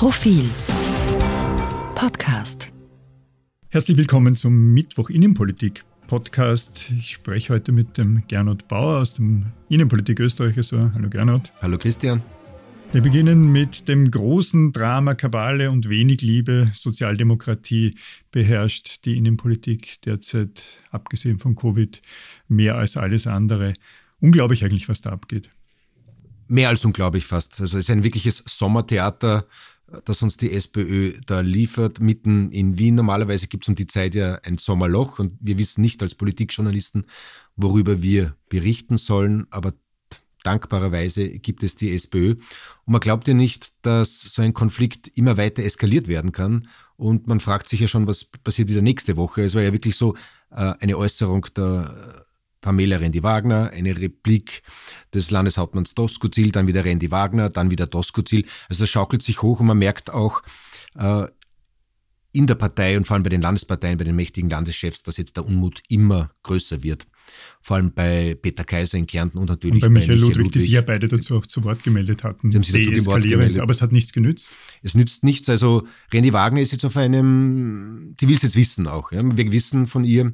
Profil 0.00 0.48
Podcast. 1.94 2.72
Herzlich 3.68 3.98
willkommen 3.98 4.34
zum 4.34 4.72
Mittwoch 4.72 5.10
Innenpolitik 5.10 5.84
Podcast. 6.06 6.90
Ich 6.98 7.10
spreche 7.10 7.52
heute 7.52 7.70
mit 7.70 7.98
dem 7.98 8.26
Gernot 8.26 8.66
Bauer 8.66 9.00
aus 9.00 9.12
dem 9.12 9.52
Innenpolitik 9.68 10.18
Österreich. 10.20 10.56
Also, 10.56 10.90
hallo 10.94 11.10
Gernot. 11.10 11.52
Hallo 11.60 11.76
Christian. 11.76 12.22
Wir 12.92 13.02
beginnen 13.02 13.52
mit 13.52 13.88
dem 13.88 14.10
großen 14.10 14.72
Drama 14.72 15.12
Kabale 15.12 15.70
und 15.70 15.90
wenig 15.90 16.22
Liebe. 16.22 16.72
Sozialdemokratie 16.74 17.96
beherrscht 18.32 19.04
die 19.04 19.18
Innenpolitik 19.18 20.00
derzeit, 20.00 20.64
abgesehen 20.90 21.38
von 21.38 21.56
Covid, 21.56 22.00
mehr 22.48 22.76
als 22.76 22.96
alles 22.96 23.26
andere. 23.26 23.74
Unglaublich 24.18 24.64
eigentlich, 24.64 24.88
was 24.88 25.02
da 25.02 25.10
abgeht. 25.10 25.50
Mehr 26.48 26.70
als 26.70 26.86
unglaublich 26.86 27.26
fast. 27.26 27.60
Also 27.60 27.76
es 27.76 27.84
ist 27.84 27.90
ein 27.90 28.02
wirkliches 28.02 28.42
Sommertheater, 28.46 29.44
das 30.04 30.22
uns 30.22 30.36
die 30.36 30.52
SPÖ 30.52 31.14
da 31.26 31.40
liefert, 31.40 32.00
mitten 32.00 32.50
in 32.52 32.78
Wien. 32.78 32.94
Normalerweise 32.94 33.46
gibt 33.46 33.64
es 33.64 33.68
um 33.68 33.74
die 33.74 33.86
Zeit 33.86 34.14
ja 34.14 34.34
ein 34.42 34.58
Sommerloch 34.58 35.18
und 35.18 35.36
wir 35.40 35.58
wissen 35.58 35.80
nicht 35.80 36.02
als 36.02 36.14
Politikjournalisten, 36.14 37.06
worüber 37.56 38.02
wir 38.02 38.36
berichten 38.48 38.96
sollen, 38.96 39.46
aber 39.50 39.74
dankbarerweise 40.42 41.28
gibt 41.28 41.62
es 41.62 41.76
die 41.76 41.94
SPÖ. 41.94 42.32
Und 42.84 42.92
man 42.92 43.00
glaubt 43.00 43.28
ja 43.28 43.34
nicht, 43.34 43.72
dass 43.82 44.20
so 44.20 44.42
ein 44.42 44.54
Konflikt 44.54 45.08
immer 45.08 45.36
weiter 45.36 45.62
eskaliert 45.62 46.08
werden 46.08 46.32
kann. 46.32 46.68
Und 46.96 47.26
man 47.26 47.40
fragt 47.40 47.68
sich 47.68 47.80
ja 47.80 47.88
schon, 47.88 48.06
was 48.06 48.24
passiert 48.24 48.68
wieder 48.68 48.82
nächste 48.82 49.16
Woche. 49.16 49.42
Es 49.42 49.54
war 49.54 49.62
ja 49.62 49.72
wirklich 49.72 49.96
so 49.96 50.14
äh, 50.50 50.74
eine 50.80 50.96
Äußerung 50.96 51.46
der 51.56 52.26
Pamela 52.60 52.98
Rendi-Wagner, 52.98 53.70
eine 53.70 53.96
Replik 53.96 54.62
des 55.14 55.30
Landeshauptmanns 55.30 55.94
Doskozil, 55.94 56.52
dann 56.52 56.66
wieder 56.66 56.84
Rendi 56.84 57.10
Wagner, 57.10 57.48
dann 57.48 57.70
wieder 57.70 57.86
Doskozil. 57.86 58.46
Also 58.68 58.82
das 58.82 58.90
schaukelt 58.90 59.22
sich 59.22 59.42
hoch 59.42 59.60
und 59.60 59.66
man 59.66 59.78
merkt 59.78 60.10
auch 60.10 60.42
äh, 60.98 61.26
in 62.32 62.46
der 62.46 62.54
Partei 62.54 62.96
und 62.96 63.06
vor 63.06 63.14
allem 63.14 63.24
bei 63.24 63.30
den 63.30 63.42
Landesparteien, 63.42 63.98
bei 63.98 64.04
den 64.04 64.16
mächtigen 64.16 64.50
Landeschefs, 64.50 65.02
dass 65.02 65.16
jetzt 65.16 65.36
der 65.36 65.44
Unmut 65.44 65.82
immer 65.88 66.30
größer 66.42 66.82
wird 66.82 67.06
vor 67.62 67.76
allem 67.76 67.92
bei 67.92 68.34
Peter 68.40 68.64
Kaiser 68.64 68.96
in 68.96 69.06
Kärnten 69.06 69.38
und 69.38 69.48
natürlich 69.48 69.74
und 69.74 69.80
bei, 69.80 69.88
Michael, 69.88 70.08
bei 70.08 70.14
Michael 70.14 70.20
Ludwig, 70.20 70.36
Ludwig, 70.38 70.52
die 70.52 70.58
sich 70.60 70.70
ja 70.70 70.80
beide 70.80 71.08
dazu 71.08 71.36
auch 71.36 71.46
zu 71.46 71.62
Wort 71.62 71.82
gemeldet 71.82 72.24
hatten. 72.24 72.50
Sie 72.50 72.56
haben 72.56 72.62
sich 72.62 72.90
dazu 72.90 73.06
Wort 73.06 73.22
gemeldet. 73.22 73.60
Aber 73.60 73.70
es 73.70 73.82
hat 73.82 73.92
nichts 73.92 74.12
genützt. 74.12 74.54
Es 74.82 74.94
nützt 74.94 75.24
nichts. 75.24 75.48
Also 75.48 75.86
René 76.10 76.32
Wagner 76.32 76.60
ist 76.60 76.72
jetzt 76.72 76.84
auf 76.86 76.96
einem, 76.96 78.14
die 78.18 78.28
will 78.28 78.36
es 78.36 78.42
jetzt 78.42 78.56
wissen 78.56 78.86
auch. 78.86 79.12
Ja. 79.12 79.22
Wir 79.24 79.52
wissen 79.52 79.86
von 79.86 80.04
ihr, 80.04 80.32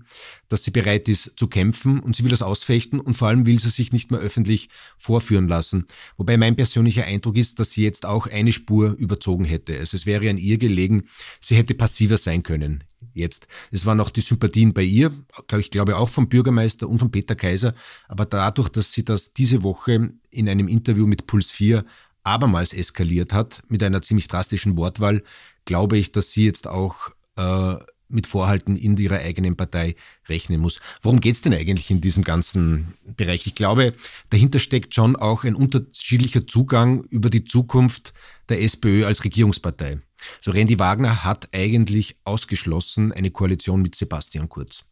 dass 0.48 0.62
sie 0.62 0.70
bereit 0.70 1.08
ist 1.08 1.32
zu 1.36 1.48
kämpfen 1.48 1.98
und 1.98 2.14
sie 2.14 2.22
will 2.22 2.30
das 2.30 2.42
ausfechten 2.42 3.00
und 3.00 3.14
vor 3.14 3.28
allem 3.28 3.44
will 3.44 3.58
sie 3.58 3.70
sich 3.70 3.92
nicht 3.92 4.12
mehr 4.12 4.20
öffentlich 4.20 4.68
vorführen 4.96 5.48
lassen. 5.48 5.86
Wobei 6.16 6.36
mein 6.36 6.54
persönlicher 6.54 7.04
Eindruck 7.04 7.36
ist, 7.36 7.58
dass 7.58 7.72
sie 7.72 7.82
jetzt 7.82 8.06
auch 8.06 8.28
eine 8.28 8.52
Spur 8.52 8.92
überzogen 8.92 9.44
hätte. 9.44 9.76
Also 9.78 9.96
es 9.96 10.06
wäre 10.06 10.30
an 10.30 10.38
ihr 10.38 10.58
gelegen, 10.58 11.04
sie 11.40 11.56
hätte 11.56 11.74
passiver 11.74 12.18
sein 12.18 12.44
können 12.44 12.84
jetzt. 13.14 13.46
Es 13.70 13.86
waren 13.86 14.00
auch 14.00 14.10
die 14.10 14.20
Sympathien 14.20 14.72
bei 14.72 14.82
ihr, 14.82 15.12
ich 15.58 15.70
glaube 15.70 15.96
auch 15.96 16.08
vom 16.08 16.28
Bürgermeister 16.28 16.88
und 16.88 16.98
von 16.98 17.10
Peter 17.10 17.34
Kaiser, 17.34 17.74
aber 18.08 18.26
dadurch, 18.26 18.68
dass 18.68 18.92
sie 18.92 19.04
das 19.04 19.32
diese 19.32 19.62
Woche 19.62 20.10
in 20.30 20.48
einem 20.48 20.68
Interview 20.68 21.06
mit 21.06 21.26
Puls 21.26 21.50
4 21.50 21.84
abermals 22.22 22.72
eskaliert 22.72 23.32
hat, 23.32 23.62
mit 23.68 23.82
einer 23.82 24.02
ziemlich 24.02 24.28
drastischen 24.28 24.76
Wortwahl, 24.76 25.22
glaube 25.64 25.96
ich, 25.96 26.12
dass 26.12 26.32
sie 26.32 26.44
jetzt 26.44 26.66
auch 26.66 27.10
äh, 27.36 27.76
mit 28.08 28.26
Vorhalten 28.26 28.76
in 28.76 28.96
ihrer 28.96 29.18
eigenen 29.18 29.56
Partei 29.56 29.96
rechnen 30.28 30.60
muss. 30.60 30.80
Worum 31.02 31.20
geht 31.20 31.34
es 31.34 31.42
denn 31.42 31.54
eigentlich 31.54 31.90
in 31.90 32.00
diesem 32.00 32.24
ganzen 32.24 32.94
Bereich? 33.16 33.46
Ich 33.46 33.54
glaube, 33.54 33.94
dahinter 34.30 34.58
steckt 34.58 34.94
schon 34.94 35.16
auch 35.16 35.44
ein 35.44 35.54
unterschiedlicher 35.54 36.46
Zugang 36.46 37.04
über 37.04 37.30
die 37.30 37.44
Zukunft 37.44 38.12
der 38.48 38.62
SPÖ 38.62 39.06
als 39.06 39.24
Regierungspartei. 39.24 39.98
So 40.40 40.50
Randy 40.50 40.78
Wagner 40.78 41.24
hat 41.24 41.48
eigentlich 41.52 42.16
ausgeschlossen 42.24 43.12
eine 43.12 43.30
Koalition 43.30 43.82
mit 43.82 43.94
Sebastian 43.94 44.48
Kurz. 44.48 44.84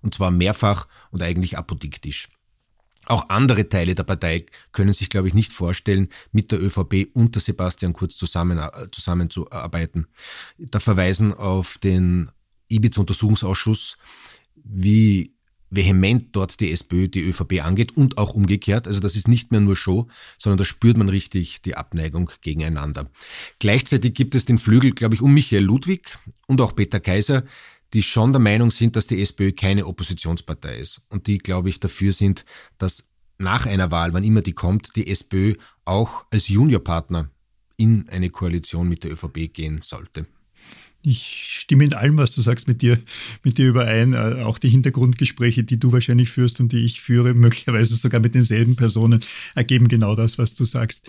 Und 0.00 0.14
zwar 0.14 0.30
mehrfach 0.30 0.88
und 1.10 1.22
eigentlich 1.22 1.58
apodiktisch. 1.58 2.28
Auch 3.06 3.28
andere 3.30 3.68
Teile 3.68 3.94
der 3.94 4.04
Partei 4.04 4.46
können 4.70 4.92
sich, 4.92 5.10
glaube 5.10 5.26
ich, 5.26 5.34
nicht 5.34 5.52
vorstellen, 5.52 6.08
mit 6.30 6.52
der 6.52 6.62
ÖVP 6.62 7.08
unter 7.14 7.40
Sebastian 7.40 7.92
Kurz 7.92 8.16
zusammen, 8.16 8.58
äh, 8.58 8.90
zusammenzuarbeiten. 8.92 10.06
Da 10.58 10.78
verweisen 10.78 11.34
auf 11.34 11.78
den 11.78 12.30
Ibiza-Untersuchungsausschuss, 12.72 13.96
wie 14.56 15.34
vehement 15.72 16.36
dort 16.36 16.60
die 16.60 16.70
SPÖ 16.70 17.08
die 17.08 17.22
ÖVP 17.22 17.64
angeht 17.64 17.96
und 17.96 18.18
auch 18.18 18.34
umgekehrt. 18.34 18.86
Also 18.86 19.00
das 19.00 19.16
ist 19.16 19.26
nicht 19.26 19.50
mehr 19.50 19.60
nur 19.60 19.74
Show, 19.74 20.08
sondern 20.38 20.58
da 20.58 20.64
spürt 20.64 20.98
man 20.98 21.08
richtig 21.08 21.62
die 21.62 21.76
Abneigung 21.76 22.30
gegeneinander. 22.42 23.10
Gleichzeitig 23.58 24.14
gibt 24.14 24.34
es 24.34 24.44
den 24.44 24.58
Flügel, 24.58 24.92
glaube 24.92 25.14
ich, 25.14 25.22
um 25.22 25.32
Michael 25.32 25.64
Ludwig 25.64 26.18
und 26.46 26.60
auch 26.60 26.76
Peter 26.76 27.00
Kaiser, 27.00 27.44
die 27.94 28.02
schon 28.02 28.32
der 28.32 28.40
Meinung 28.40 28.70
sind, 28.70 28.96
dass 28.96 29.06
die 29.06 29.20
SPÖ 29.22 29.52
keine 29.52 29.86
Oppositionspartei 29.86 30.76
ist 30.78 31.00
und 31.08 31.26
die, 31.26 31.38
glaube 31.38 31.70
ich, 31.70 31.80
dafür 31.80 32.12
sind, 32.12 32.44
dass 32.78 33.04
nach 33.38 33.66
einer 33.66 33.90
Wahl, 33.90 34.12
wann 34.12 34.24
immer 34.24 34.42
die 34.42 34.52
kommt, 34.52 34.94
die 34.96 35.08
SPÖ 35.08 35.54
auch 35.84 36.26
als 36.30 36.48
Juniorpartner 36.48 37.30
in 37.76 38.08
eine 38.08 38.30
Koalition 38.30 38.88
mit 38.88 39.04
der 39.04 39.12
ÖVP 39.12 39.52
gehen 39.52 39.80
sollte. 39.82 40.26
Ich 41.04 41.46
stimme 41.50 41.84
in 41.84 41.94
allem, 41.94 42.16
was 42.16 42.34
du 42.34 42.42
sagst, 42.42 42.68
mit 42.68 42.80
dir, 42.80 42.98
mit 43.42 43.58
dir 43.58 43.68
überein. 43.68 44.12
Äh, 44.12 44.42
auch 44.44 44.58
die 44.58 44.68
Hintergrundgespräche, 44.68 45.64
die 45.64 45.78
du 45.78 45.92
wahrscheinlich 45.92 46.30
führst 46.30 46.60
und 46.60 46.72
die 46.72 46.84
ich 46.84 47.00
führe, 47.00 47.34
möglicherweise 47.34 47.96
sogar 47.96 48.20
mit 48.20 48.34
denselben 48.34 48.76
Personen, 48.76 49.20
ergeben 49.54 49.88
genau 49.88 50.14
das, 50.14 50.38
was 50.38 50.54
du 50.54 50.64
sagst. 50.64 51.08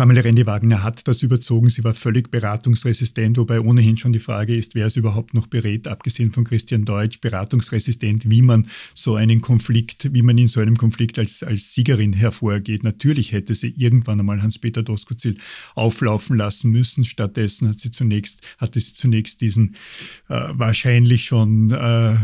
Pamela 0.00 0.22
Rendi-Wagner 0.22 0.82
hat 0.82 1.06
das 1.08 1.22
überzogen. 1.22 1.68
Sie 1.68 1.84
war 1.84 1.92
völlig 1.92 2.30
beratungsresistent, 2.30 3.36
wobei 3.36 3.60
ohnehin 3.60 3.98
schon 3.98 4.14
die 4.14 4.18
Frage 4.18 4.56
ist, 4.56 4.74
wer 4.74 4.86
es 4.86 4.96
überhaupt 4.96 5.34
noch 5.34 5.46
berät, 5.46 5.86
abgesehen 5.86 6.32
von 6.32 6.44
Christian 6.44 6.86
Deutsch, 6.86 7.20
beratungsresistent, 7.20 8.30
wie 8.30 8.40
man 8.40 8.68
so 8.94 9.16
einen 9.16 9.42
Konflikt, 9.42 10.14
wie 10.14 10.22
man 10.22 10.38
in 10.38 10.48
so 10.48 10.60
einem 10.60 10.78
Konflikt 10.78 11.18
als, 11.18 11.42
als 11.42 11.74
Siegerin 11.74 12.14
hervorgeht. 12.14 12.82
Natürlich 12.82 13.32
hätte 13.32 13.54
sie 13.54 13.74
irgendwann 13.76 14.18
einmal 14.18 14.40
Hans-Peter 14.40 14.82
Doskozil 14.82 15.36
auflaufen 15.74 16.38
lassen 16.38 16.70
müssen. 16.70 17.04
Stattdessen 17.04 17.68
hat 17.68 17.80
sie 17.80 17.90
zunächst, 17.90 18.40
hatte 18.56 18.80
sie 18.80 18.94
zunächst 18.94 19.42
diesen 19.42 19.76
äh, 20.30 20.48
wahrscheinlich 20.54 21.26
schon 21.26 21.72
äh, 21.72 22.16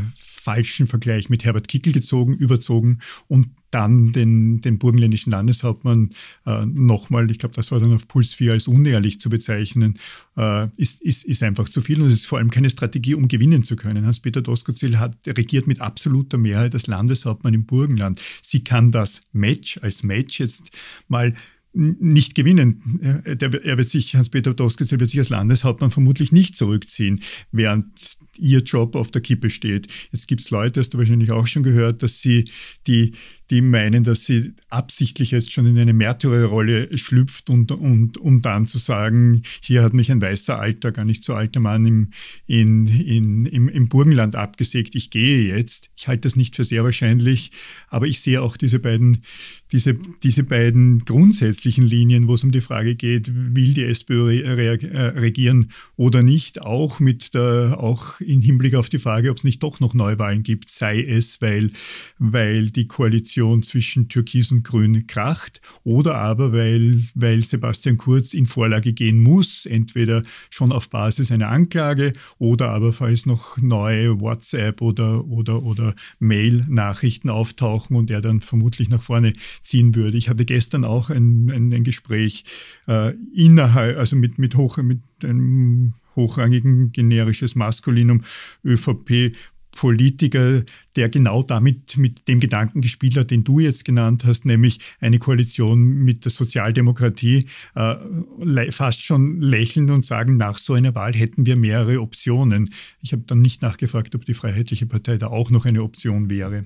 falschen 0.46 0.86
Vergleich 0.86 1.28
mit 1.28 1.44
Herbert 1.44 1.66
Kickel 1.66 1.92
gezogen, 1.92 2.32
überzogen 2.32 3.00
und 3.26 3.48
dann 3.72 4.12
den, 4.12 4.60
den 4.60 4.78
burgenländischen 4.78 5.32
Landeshauptmann 5.32 6.10
äh, 6.46 6.64
nochmal, 6.66 7.28
ich 7.32 7.40
glaube, 7.40 7.56
das 7.56 7.72
war 7.72 7.80
dann 7.80 7.92
auf 7.92 8.06
Puls 8.06 8.32
4 8.32 8.52
als 8.52 8.68
unehrlich 8.68 9.20
zu 9.20 9.28
bezeichnen, 9.28 9.98
äh, 10.36 10.68
ist, 10.76 11.02
ist, 11.02 11.24
ist 11.24 11.42
einfach 11.42 11.68
zu 11.68 11.82
viel 11.82 12.00
und 12.00 12.06
es 12.06 12.14
ist 12.14 12.26
vor 12.26 12.38
allem 12.38 12.52
keine 12.52 12.70
Strategie, 12.70 13.14
um 13.14 13.26
gewinnen 13.26 13.64
zu 13.64 13.74
können. 13.74 14.06
Hans-Peter 14.06 14.40
Doskozil 14.40 15.00
hat 15.00 15.16
regiert 15.26 15.66
mit 15.66 15.80
absoluter 15.80 16.38
Mehrheit 16.38 16.74
als 16.74 16.86
Landeshauptmann 16.86 17.52
im 17.52 17.66
Burgenland. 17.66 18.22
Sie 18.40 18.62
kann 18.62 18.92
das 18.92 19.22
Match 19.32 19.78
als 19.82 20.04
Match 20.04 20.38
jetzt 20.38 20.70
mal 21.08 21.34
nicht 21.76 22.36
gewinnen. 22.36 23.00
Er 23.24 23.76
wird 23.78 23.88
sich, 23.88 24.14
Hans-Peter 24.14 24.54
Doskozil 24.54 25.00
wird 25.00 25.10
sich 25.10 25.18
als 25.18 25.28
Landeshauptmann 25.28 25.90
vermutlich 25.90 26.30
nicht 26.30 26.56
zurückziehen, 26.56 27.20
während 27.50 28.16
ihr 28.38 28.60
Job 28.60 28.94
auf 28.94 29.10
der 29.10 29.22
Kippe 29.22 29.50
steht. 29.50 29.88
Jetzt 30.12 30.28
gibt 30.28 30.42
es 30.42 30.50
Leute, 30.50 30.80
hast 30.80 30.94
du 30.94 30.98
wahrscheinlich 30.98 31.30
auch 31.30 31.46
schon 31.46 31.62
gehört, 31.62 32.02
dass 32.02 32.20
sie 32.20 32.50
die 32.86 33.12
die 33.50 33.60
meinen, 33.60 34.02
dass 34.02 34.24
sie 34.24 34.54
absichtlich 34.70 35.30
jetzt 35.30 35.52
schon 35.52 35.66
in 35.66 35.78
eine 35.78 35.92
Märtyrerrolle 35.92 36.98
schlüpft 36.98 37.48
und, 37.48 37.70
und 37.70 38.18
um 38.18 38.42
dann 38.42 38.66
zu 38.66 38.78
sagen, 38.78 39.42
hier 39.60 39.82
hat 39.82 39.94
mich 39.94 40.10
ein 40.10 40.20
weißer 40.20 40.58
alter, 40.58 40.90
gar 40.90 41.04
nicht 41.04 41.22
so 41.22 41.34
alter 41.34 41.60
Mann 41.60 41.86
im, 41.86 42.10
in, 42.46 42.88
in, 42.88 43.46
im, 43.46 43.68
im 43.68 43.88
Burgenland 43.88 44.34
abgesägt, 44.34 44.96
ich 44.96 45.10
gehe 45.10 45.54
jetzt. 45.54 45.90
Ich 45.96 46.08
halte 46.08 46.22
das 46.22 46.34
nicht 46.34 46.56
für 46.56 46.64
sehr 46.64 46.82
wahrscheinlich, 46.82 47.52
aber 47.88 48.06
ich 48.06 48.20
sehe 48.20 48.42
auch 48.42 48.56
diese 48.56 48.80
beiden, 48.80 49.22
diese, 49.70 49.96
diese 50.22 50.42
beiden 50.42 51.00
grundsätzlichen 51.00 51.84
Linien, 51.84 52.26
wo 52.26 52.34
es 52.34 52.44
um 52.44 52.50
die 52.50 52.60
Frage 52.60 52.96
geht, 52.96 53.30
will 53.32 53.74
die 53.74 53.84
SPÖ 53.84 54.42
re 54.44 54.80
äh, 54.82 55.18
regieren 55.18 55.70
oder 55.96 56.22
nicht, 56.22 56.62
auch 56.62 56.98
mit 56.98 57.34
der, 57.34 57.76
auch 57.78 58.20
im 58.26 58.40
Hinblick 58.40 58.74
auf 58.74 58.88
die 58.88 58.98
Frage, 58.98 59.30
ob 59.30 59.38
es 59.38 59.44
nicht 59.44 59.62
doch 59.62 59.80
noch 59.80 59.94
Neuwahlen 59.94 60.42
gibt, 60.42 60.70
sei 60.70 61.02
es, 61.02 61.40
weil, 61.40 61.70
weil 62.18 62.70
die 62.70 62.86
Koalition 62.86 63.62
zwischen 63.62 64.08
Türkis 64.08 64.52
und 64.52 64.64
Grün 64.64 65.06
kracht 65.06 65.60
oder 65.84 66.16
aber 66.16 66.52
weil, 66.52 67.02
weil 67.14 67.42
Sebastian 67.42 67.96
Kurz 67.96 68.34
in 68.34 68.46
Vorlage 68.46 68.92
gehen 68.92 69.20
muss, 69.22 69.66
entweder 69.66 70.22
schon 70.50 70.72
auf 70.72 70.90
Basis 70.90 71.30
einer 71.30 71.48
Anklage 71.48 72.12
oder 72.38 72.70
aber 72.70 72.92
falls 72.92 73.26
noch 73.26 73.56
neue 73.58 74.20
WhatsApp 74.20 74.82
oder, 74.82 75.26
oder, 75.26 75.62
oder 75.62 75.94
Mail-Nachrichten 76.18 77.30
auftauchen 77.30 77.96
und 77.96 78.10
er 78.10 78.20
dann 78.20 78.40
vermutlich 78.40 78.88
nach 78.88 79.02
vorne 79.02 79.34
ziehen 79.62 79.94
würde. 79.94 80.18
Ich 80.18 80.28
hatte 80.28 80.44
gestern 80.44 80.84
auch 80.84 81.10
ein, 81.10 81.50
ein, 81.50 81.72
ein 81.72 81.84
Gespräch 81.84 82.44
äh, 82.88 83.12
innerhalb, 83.34 83.98
also 83.98 84.16
mit, 84.16 84.38
mit, 84.38 84.56
hoch, 84.56 84.76
mit 84.78 85.00
einem 85.22 85.94
hochrangigen 86.16 86.92
generisches 86.92 87.54
Maskulinum 87.54 88.24
ÖVP 88.64 89.36
Politiker, 89.76 90.62
der 90.96 91.08
genau 91.08 91.42
damit, 91.42 91.96
mit 91.96 92.26
dem 92.26 92.40
Gedanken 92.40 92.80
gespielt 92.80 93.16
hat, 93.16 93.30
den 93.30 93.44
du 93.44 93.60
jetzt 93.60 93.84
genannt 93.84 94.24
hast, 94.24 94.44
nämlich 94.44 94.80
eine 95.00 95.18
Koalition 95.18 95.84
mit 95.84 96.24
der 96.24 96.32
Sozialdemokratie, 96.32 97.46
äh, 97.74 98.72
fast 98.72 99.02
schon 99.02 99.40
lächeln 99.40 99.90
und 99.90 100.04
sagen, 100.04 100.38
nach 100.38 100.58
so 100.58 100.72
einer 100.72 100.94
Wahl 100.94 101.14
hätten 101.14 101.46
wir 101.46 101.56
mehrere 101.56 102.00
Optionen. 102.00 102.72
Ich 103.00 103.12
habe 103.12 103.22
dann 103.26 103.42
nicht 103.42 103.62
nachgefragt, 103.62 104.14
ob 104.14 104.24
die 104.24 104.34
Freiheitliche 104.34 104.86
Partei 104.86 105.18
da 105.18 105.28
auch 105.28 105.50
noch 105.50 105.66
eine 105.66 105.82
Option 105.82 106.30
wäre. 106.30 106.64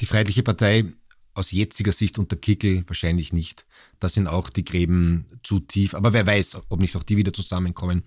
Die 0.00 0.06
Freiheitliche 0.06 0.42
Partei 0.42 0.86
aus 1.34 1.52
jetziger 1.52 1.92
Sicht 1.92 2.18
unter 2.18 2.36
Kickel 2.36 2.84
wahrscheinlich 2.88 3.32
nicht. 3.32 3.64
Da 4.00 4.08
sind 4.08 4.26
auch 4.26 4.50
die 4.50 4.64
Gräben 4.64 5.26
zu 5.42 5.60
tief. 5.60 5.94
Aber 5.94 6.12
wer 6.12 6.26
weiß, 6.26 6.58
ob 6.68 6.80
nicht 6.80 6.96
auch 6.96 7.04
die 7.04 7.16
wieder 7.16 7.32
zusammenkommen. 7.32 8.02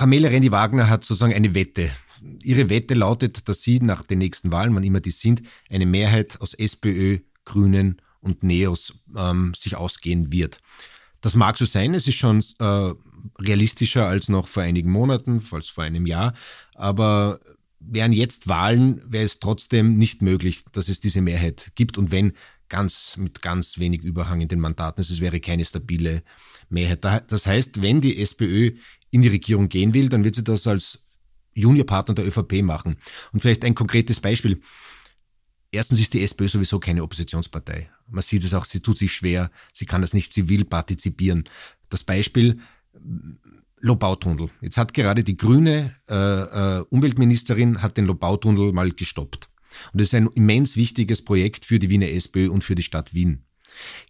Pamela 0.00 0.30
Rendi-Wagner 0.30 0.88
hat 0.88 1.04
sozusagen 1.04 1.34
eine 1.34 1.54
Wette. 1.54 1.90
Ihre 2.42 2.70
Wette 2.70 2.94
lautet, 2.94 3.50
dass 3.50 3.60
sie 3.60 3.80
nach 3.80 4.02
den 4.02 4.16
nächsten 4.16 4.50
Wahlen, 4.50 4.74
wann 4.74 4.82
immer 4.82 5.00
die 5.00 5.10
sind, 5.10 5.42
eine 5.68 5.84
Mehrheit 5.84 6.40
aus 6.40 6.54
SPÖ, 6.54 7.18
Grünen 7.44 8.00
und 8.22 8.42
Neos 8.42 8.94
ähm, 9.14 9.52
sich 9.54 9.76
ausgehen 9.76 10.32
wird. 10.32 10.56
Das 11.20 11.36
mag 11.36 11.58
so 11.58 11.66
sein, 11.66 11.92
es 11.92 12.08
ist 12.08 12.14
schon 12.14 12.42
äh, 12.60 12.94
realistischer 13.38 14.06
als 14.06 14.30
noch 14.30 14.48
vor 14.48 14.62
einigen 14.62 14.90
Monaten, 14.90 15.42
als 15.50 15.68
vor 15.68 15.84
einem 15.84 16.06
Jahr, 16.06 16.32
aber 16.74 17.40
wären 17.78 18.14
jetzt 18.14 18.48
Wahlen, 18.48 19.02
wäre 19.04 19.24
es 19.24 19.38
trotzdem 19.38 19.98
nicht 19.98 20.22
möglich, 20.22 20.64
dass 20.72 20.88
es 20.88 21.00
diese 21.00 21.20
Mehrheit 21.20 21.72
gibt 21.74 21.98
und 21.98 22.10
wenn 22.10 22.32
ganz 22.70 23.18
mit 23.18 23.42
ganz 23.42 23.78
wenig 23.78 24.02
Überhang 24.02 24.40
in 24.40 24.48
den 24.48 24.60
Mandaten, 24.60 25.00
also 25.00 25.12
es 25.12 25.20
wäre 25.20 25.40
keine 25.40 25.64
stabile 25.64 26.22
Mehrheit. 26.70 27.04
Das 27.04 27.44
heißt, 27.44 27.82
wenn 27.82 28.00
die 28.00 28.18
SPÖ 28.22 28.76
in 29.10 29.22
die 29.22 29.28
Regierung 29.28 29.68
gehen 29.68 29.94
will, 29.94 30.08
dann 30.08 30.24
wird 30.24 30.36
sie 30.36 30.44
das 30.44 30.66
als 30.66 31.02
Juniorpartner 31.54 32.14
der 32.14 32.26
ÖVP 32.26 32.62
machen. 32.62 32.96
Und 33.32 33.40
vielleicht 33.40 33.64
ein 33.64 33.74
konkretes 33.74 34.20
Beispiel. 34.20 34.60
Erstens 35.72 36.00
ist 36.00 36.14
die 36.14 36.22
SPÖ 36.22 36.48
sowieso 36.48 36.80
keine 36.80 37.02
Oppositionspartei. 37.02 37.90
Man 38.08 38.22
sieht 38.22 38.44
es 38.44 38.54
auch, 38.54 38.64
sie 38.64 38.80
tut 38.80 38.98
sich 38.98 39.12
schwer, 39.12 39.50
sie 39.72 39.86
kann 39.86 40.00
das 40.00 40.14
nicht, 40.14 40.32
sie 40.32 40.48
will 40.48 40.64
partizipieren. 40.64 41.44
Das 41.88 42.02
Beispiel 42.02 42.60
Lobautunnel. 43.80 44.50
Jetzt 44.60 44.76
hat 44.76 44.94
gerade 44.94 45.24
die 45.24 45.36
grüne 45.36 45.94
äh, 46.08 46.14
äh, 46.14 46.84
Umweltministerin 46.90 47.82
hat 47.82 47.96
den 47.96 48.06
Lobautunnel 48.06 48.72
mal 48.72 48.90
gestoppt. 48.90 49.48
Und 49.92 50.00
das 50.00 50.08
ist 50.08 50.14
ein 50.14 50.28
immens 50.34 50.76
wichtiges 50.76 51.24
Projekt 51.24 51.64
für 51.64 51.78
die 51.78 51.88
Wiener 51.88 52.08
SPÖ 52.08 52.50
und 52.50 52.64
für 52.64 52.74
die 52.74 52.82
Stadt 52.82 53.14
Wien. 53.14 53.44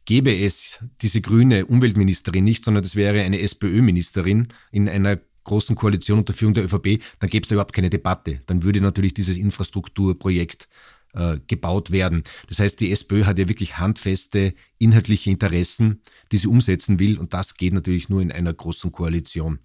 Gäbe 0.04 0.34
es 0.34 0.78
diese 1.02 1.20
grüne 1.20 1.66
Umweltministerin 1.66 2.44
nicht, 2.44 2.64
sondern 2.64 2.82
das 2.82 2.96
wäre 2.96 3.22
eine 3.22 3.40
SPÖ-Ministerin 3.40 4.48
in 4.72 4.88
einer 4.88 5.20
großen 5.44 5.76
Koalition 5.76 6.18
unter 6.18 6.34
Führung 6.34 6.54
der 6.54 6.64
ÖVP, 6.64 7.02
dann 7.18 7.30
gäbe 7.30 7.44
es 7.44 7.48
da 7.48 7.54
überhaupt 7.54 7.72
keine 7.72 7.90
Debatte. 7.90 8.40
Dann 8.46 8.62
würde 8.62 8.80
natürlich 8.80 9.14
dieses 9.14 9.36
Infrastrukturprojekt 9.36 10.68
äh, 11.12 11.38
gebaut 11.46 11.90
werden. 11.90 12.22
Das 12.48 12.58
heißt, 12.58 12.80
die 12.80 12.92
SPÖ 12.92 13.24
hat 13.24 13.38
ja 13.38 13.48
wirklich 13.48 13.78
handfeste 13.78 14.54
inhaltliche 14.78 15.30
Interessen, 15.30 16.02
die 16.30 16.38
sie 16.38 16.46
umsetzen 16.46 16.98
will 16.98 17.18
und 17.18 17.34
das 17.34 17.54
geht 17.54 17.72
natürlich 17.72 18.08
nur 18.08 18.22
in 18.22 18.32
einer 18.32 18.52
großen 18.52 18.92
Koalition. 18.92 19.58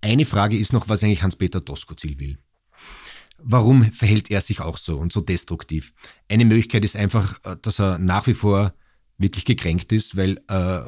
Eine 0.00 0.24
Frage 0.24 0.56
ist 0.56 0.72
noch, 0.72 0.88
was 0.88 1.02
eigentlich 1.02 1.22
Hans-Peter 1.22 1.60
Doskozil 1.60 2.18
will. 2.18 2.38
Warum 3.42 3.92
verhält 3.92 4.30
er 4.30 4.40
sich 4.40 4.60
auch 4.60 4.78
so 4.78 4.98
und 4.98 5.12
so 5.12 5.20
destruktiv? 5.20 5.92
Eine 6.28 6.44
Möglichkeit 6.44 6.84
ist 6.84 6.96
einfach, 6.96 7.38
äh, 7.44 7.56
dass 7.60 7.78
er 7.78 7.98
nach 7.98 8.26
wie 8.26 8.34
vor 8.34 8.74
wirklich 9.20 9.44
gekränkt 9.44 9.92
ist, 9.92 10.16
weil 10.16 10.40
äh, 10.48 10.80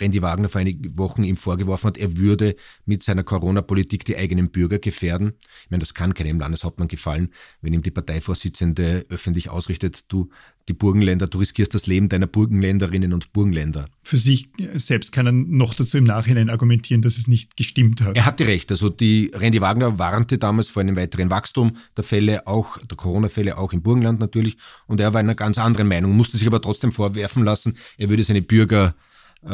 Randy 0.00 0.22
Wagner 0.22 0.48
vor 0.48 0.60
einigen 0.60 0.96
Wochen 0.96 1.24
ihm 1.24 1.36
vorgeworfen 1.36 1.88
hat, 1.88 1.98
er 1.98 2.16
würde 2.16 2.56
mit 2.86 3.02
seiner 3.02 3.24
Corona-Politik 3.24 4.04
die 4.04 4.16
eigenen 4.16 4.50
Bürger 4.50 4.78
gefährden. 4.78 5.34
Ich 5.64 5.70
meine, 5.70 5.80
das 5.80 5.94
kann 5.94 6.14
keinem 6.14 6.40
Landeshauptmann 6.40 6.88
gefallen, 6.88 7.30
wenn 7.60 7.74
ihm 7.74 7.82
die 7.82 7.90
Parteivorsitzende 7.90 9.06
öffentlich 9.08 9.50
ausrichtet, 9.50 10.04
du, 10.08 10.30
die 10.68 10.72
Burgenländer, 10.72 11.26
du 11.26 11.38
riskierst 11.38 11.74
das 11.74 11.86
Leben 11.86 12.08
deiner 12.08 12.26
Burgenländerinnen 12.26 13.12
und 13.12 13.32
Burgenländer. 13.32 13.88
Für 14.02 14.18
sich 14.18 14.48
selbst 14.74 15.12
kann 15.12 15.26
er 15.26 15.32
noch 15.32 15.74
dazu 15.74 15.98
im 15.98 16.04
Nachhinein 16.04 16.50
argumentieren, 16.50 17.02
dass 17.02 17.18
es 17.18 17.26
nicht 17.26 17.56
gestimmt 17.56 18.00
hat. 18.00 18.16
Er 18.16 18.26
hatte 18.26 18.46
recht. 18.46 18.70
Also 18.70 18.88
die 18.88 19.32
Randy 19.34 19.60
Wagner 19.60 19.98
warnte 19.98 20.38
damals 20.38 20.68
vor 20.68 20.80
einem 20.80 20.96
weiteren 20.96 21.30
Wachstum 21.30 21.76
der 21.96 22.04
Fälle, 22.04 22.46
auch 22.46 22.78
der 22.78 22.96
Corona-Fälle, 22.96 23.58
auch 23.58 23.72
im 23.72 23.82
Burgenland 23.82 24.20
natürlich. 24.20 24.56
Und 24.86 25.00
er 25.00 25.12
war 25.12 25.20
einer 25.20 25.34
ganz 25.34 25.58
anderen 25.58 25.88
Meinung, 25.88 26.16
musste 26.16 26.36
sich 26.36 26.46
aber 26.46 26.62
trotzdem 26.62 26.92
vorwerfen 26.92 27.44
lassen, 27.44 27.76
er 27.96 28.08
würde 28.08 28.24
seine 28.24 28.42
Bürger 28.42 28.94
äh, 29.42 29.48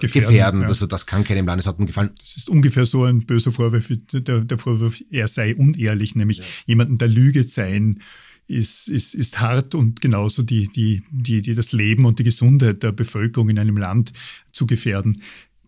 gefährden. 0.00 0.60
Ja. 0.62 0.68
Also 0.68 0.86
das 0.86 1.06
kann 1.06 1.24
keinem 1.24 1.46
Landeshauptmann 1.46 1.86
gefallen. 1.86 2.10
Das 2.20 2.36
ist 2.36 2.48
ungefähr 2.48 2.86
so 2.86 3.04
ein 3.04 3.26
böser 3.26 3.50
Vorwurf, 3.50 3.90
der, 4.12 4.40
der 4.42 4.58
Vorwurf, 4.58 5.02
er 5.10 5.26
sei 5.26 5.56
unehrlich, 5.56 6.14
nämlich 6.14 6.38
ja. 6.38 6.44
jemanden 6.66 6.98
der 6.98 7.08
Lüge 7.08 7.44
sein 7.44 8.00
ist, 8.46 8.88
ist, 8.88 9.14
ist 9.14 9.40
hart 9.40 9.74
und 9.74 10.00
genauso 10.00 10.42
die, 10.42 10.68
die, 10.68 11.02
die, 11.10 11.42
die 11.42 11.54
das 11.54 11.72
Leben 11.72 12.04
und 12.04 12.18
die 12.18 12.24
Gesundheit 12.24 12.82
der 12.82 12.92
Bevölkerung 12.92 13.48
in 13.48 13.58
einem 13.58 13.76
Land 13.76 14.12
zu 14.52 14.66
gefährden. 14.66 15.22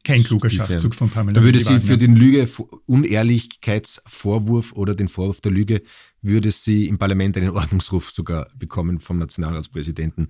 Kein 0.05 0.23
kluger 0.23 0.50
Schachzug 0.50 0.94
von 0.94 1.11
Pamela. 1.11 1.34
Da 1.34 1.43
würde 1.43 1.58
sie 1.58 1.81
für 1.81 1.99
den 1.99 2.14
Lüge, 2.14 2.49
Unehrlichkeitsvorwurf 2.87 4.73
oder 4.73 4.94
den 4.94 5.08
Vorwurf 5.08 5.40
der 5.40 5.50
Lüge, 5.50 5.82
würde 6.23 6.52
sie 6.52 6.87
im 6.87 6.96
Parlament 6.99 7.37
einen 7.37 7.50
Ordnungsruf 7.50 8.11
sogar 8.11 8.49
bekommen 8.56 9.00
vom 9.00 9.19
Nationalratspräsidenten. 9.19 10.29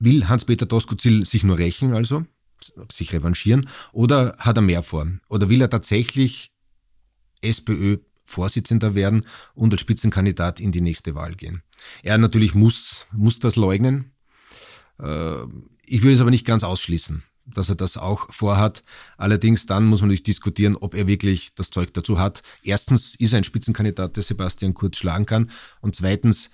Will 0.00 0.28
Hans-Peter 0.28 0.66
Doskozil 0.66 1.24
sich 1.24 1.44
nur 1.44 1.58
rächen, 1.58 1.94
also 1.94 2.26
sich 2.90 3.12
revanchieren, 3.12 3.68
oder 3.92 4.36
hat 4.38 4.56
er 4.56 4.62
mehr 4.62 4.82
vor? 4.82 5.06
Oder 5.28 5.48
will 5.48 5.60
er 5.60 5.70
tatsächlich 5.70 6.50
SPÖ 7.42 7.98
Vorsitzender 8.24 8.94
werden 8.94 9.24
und 9.54 9.72
als 9.72 9.80
Spitzenkandidat 9.80 10.60
in 10.60 10.72
die 10.72 10.80
nächste 10.80 11.14
Wahl 11.14 11.34
gehen? 11.34 11.62
Er 12.02 12.18
natürlich 12.18 12.54
muss, 12.54 13.06
muss 13.12 13.38
das 13.38 13.56
leugnen. 13.56 14.12
Äh, 14.98 15.42
ich 15.86 16.02
würde 16.02 16.14
es 16.14 16.20
aber 16.20 16.30
nicht 16.30 16.46
ganz 16.46 16.64
ausschließen, 16.64 17.22
dass 17.46 17.68
er 17.68 17.74
das 17.74 17.96
auch 17.96 18.32
vorhat. 18.32 18.82
Allerdings 19.18 19.66
dann 19.66 19.84
muss 19.84 20.00
man 20.00 20.08
natürlich 20.08 20.22
diskutieren, 20.22 20.76
ob 20.76 20.94
er 20.94 21.06
wirklich 21.06 21.54
das 21.54 21.70
Zeug 21.70 21.92
dazu 21.94 22.18
hat. 22.18 22.42
Erstens 22.62 23.14
ist 23.14 23.32
er 23.32 23.38
ein 23.38 23.44
Spitzenkandidat, 23.44 24.16
der 24.16 24.22
Sebastian 24.22 24.74
Kurz 24.74 24.96
schlagen 24.96 25.26
kann. 25.26 25.50
Und 25.80 25.94
zweitens 25.94 26.50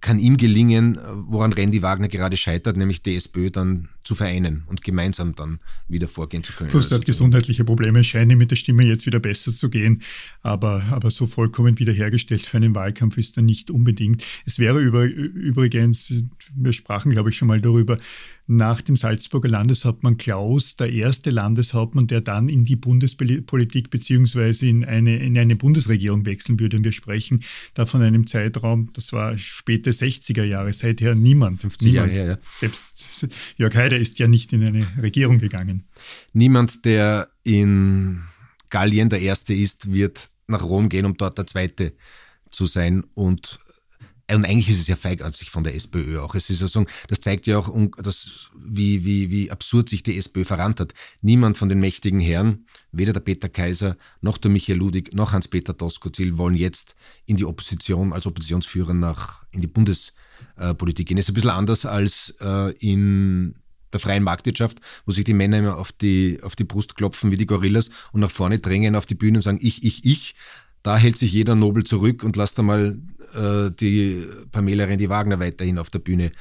kann 0.00 0.18
ihm 0.18 0.36
gelingen, 0.36 0.98
woran 1.28 1.52
Randy 1.52 1.82
Wagner 1.82 2.08
gerade 2.08 2.36
scheitert, 2.36 2.76
nämlich 2.76 3.02
die 3.02 3.16
SPÖ 3.16 3.50
dann 3.50 3.90
zu 4.04 4.14
vereinen 4.14 4.64
und 4.66 4.82
gemeinsam 4.82 5.34
dann 5.34 5.60
wieder 5.88 6.08
vorgehen 6.08 6.42
zu 6.42 6.52
können. 6.52 6.70
Plus 6.70 6.90
hat 6.90 7.04
gesundheitliche 7.04 7.64
Probleme, 7.64 8.02
scheinen 8.02 8.38
mit 8.38 8.50
der 8.50 8.56
Stimme 8.56 8.84
jetzt 8.84 9.06
wieder 9.06 9.20
besser 9.20 9.54
zu 9.54 9.68
gehen, 9.68 10.02
aber, 10.42 10.84
aber 10.90 11.10
so 11.10 11.26
vollkommen 11.26 11.78
wiederhergestellt 11.78 12.42
für 12.42 12.56
einen 12.56 12.74
Wahlkampf 12.74 13.18
ist 13.18 13.36
er 13.36 13.42
nicht 13.42 13.70
unbedingt. 13.70 14.24
Es 14.46 14.58
wäre 14.58 14.80
über, 14.80 15.04
übrigens, 15.04 16.12
wir 16.54 16.72
sprachen 16.72 17.10
glaube 17.10 17.30
ich 17.30 17.36
schon 17.36 17.48
mal 17.48 17.60
darüber, 17.60 17.98
nach 18.50 18.80
dem 18.80 18.96
Salzburger 18.96 19.48
Landeshauptmann 19.48 20.16
Klaus 20.16 20.74
der 20.74 20.92
erste 20.92 21.30
Landeshauptmann, 21.30 22.08
der 22.08 22.20
dann 22.20 22.48
in 22.48 22.64
die 22.64 22.74
Bundespolitik 22.74 23.90
beziehungsweise 23.90 24.66
in 24.66 24.84
eine, 24.84 25.18
in 25.18 25.38
eine 25.38 25.54
Bundesregierung 25.54 26.26
wechseln 26.26 26.58
würde. 26.58 26.76
Und 26.76 26.84
wir 26.84 26.90
sprechen 26.90 27.44
da 27.74 27.86
von 27.86 28.02
einem 28.02 28.26
Zeitraum, 28.26 28.90
das 28.92 29.12
war 29.12 29.38
späte 29.38 29.92
60er 29.92 30.42
Jahre, 30.42 30.72
seither 30.72 31.14
niemand. 31.14 31.60
50 31.60 31.92
niemand. 31.92 32.12
Jahre, 32.12 32.28
ja. 32.28 32.38
Selbst 32.56 33.28
Jörg 33.56 33.74
Haider 33.76 33.98
ist 34.00 34.18
ja 34.18 34.26
nicht 34.26 34.52
in 34.52 34.64
eine 34.64 34.86
Regierung 35.00 35.38
gegangen. 35.38 35.84
Niemand, 36.32 36.84
der 36.84 37.28
in 37.42 38.22
Gallien 38.70 39.10
der 39.10 39.20
Erste 39.20 39.54
ist, 39.54 39.92
wird 39.92 40.30
nach 40.46 40.62
Rom 40.62 40.88
gehen, 40.88 41.06
um 41.06 41.16
dort 41.16 41.38
der 41.38 41.46
Zweite 41.46 41.92
zu 42.50 42.66
sein. 42.66 43.04
Und 43.14 43.60
und 44.34 44.44
eigentlich 44.44 44.70
ist 44.70 44.80
es 44.80 44.86
ja 44.86 44.96
feigartig 44.96 45.50
von 45.50 45.64
der 45.64 45.74
SPÖ 45.74 46.20
auch. 46.20 46.34
Es 46.34 46.50
ist 46.50 46.62
also, 46.62 46.84
das 47.08 47.20
zeigt 47.20 47.46
ja 47.46 47.58
auch, 47.58 47.70
dass, 47.96 48.50
wie, 48.56 49.04
wie, 49.04 49.30
wie 49.30 49.50
absurd 49.50 49.88
sich 49.88 50.02
die 50.02 50.16
SPÖ 50.16 50.44
verrannt 50.44 50.80
hat. 50.80 50.94
Niemand 51.20 51.58
von 51.58 51.68
den 51.68 51.80
mächtigen 51.80 52.20
Herren, 52.20 52.66
weder 52.92 53.12
der 53.12 53.20
Peter 53.20 53.48
Kaiser, 53.48 53.96
noch 54.20 54.38
der 54.38 54.50
Michael 54.50 54.78
Ludig, 54.78 55.14
noch 55.14 55.32
Hans-Peter 55.32 55.72
Doskozil 55.72 56.38
wollen 56.38 56.54
jetzt 56.54 56.94
in 57.26 57.36
die 57.36 57.44
Opposition, 57.44 58.12
als 58.12 58.26
Oppositionsführer 58.26 58.94
nach, 58.94 59.44
in 59.50 59.60
die 59.60 59.66
Bundespolitik 59.66 61.08
gehen. 61.08 61.16
Das 61.16 61.26
ist 61.26 61.30
ein 61.30 61.34
bisschen 61.34 61.50
anders 61.50 61.84
als 61.84 62.34
äh, 62.40 62.72
in 62.78 63.56
der 63.92 64.00
freien 64.00 64.22
Marktwirtschaft, 64.22 64.78
wo 65.06 65.12
sich 65.12 65.24
die 65.24 65.34
Männer 65.34 65.58
immer 65.58 65.78
auf 65.78 65.92
die, 65.92 66.38
auf 66.42 66.56
die 66.56 66.64
Brust 66.64 66.94
klopfen 66.94 67.30
wie 67.30 67.36
die 67.36 67.46
Gorillas 67.46 67.90
und 68.12 68.20
nach 68.20 68.30
vorne 68.30 68.58
drängen 68.58 68.96
auf 68.96 69.06
die 69.06 69.14
Bühne 69.14 69.38
und 69.38 69.42
sagen, 69.42 69.58
ich, 69.60 69.84
ich, 69.84 70.04
ich. 70.04 70.34
Da 70.82 70.96
hält 70.96 71.18
sich 71.18 71.32
jeder 71.32 71.54
Nobel 71.56 71.84
zurück 71.84 72.24
und 72.24 72.36
lasst 72.36 72.58
einmal 72.58 72.98
äh, 73.34 73.70
die 73.70 74.26
Pamela 74.50 74.84
Rendi 74.84 75.08
Wagner 75.08 75.38
weiterhin 75.38 75.78
auf 75.78 75.90
der 75.90 75.98
Bühne. 75.98 76.32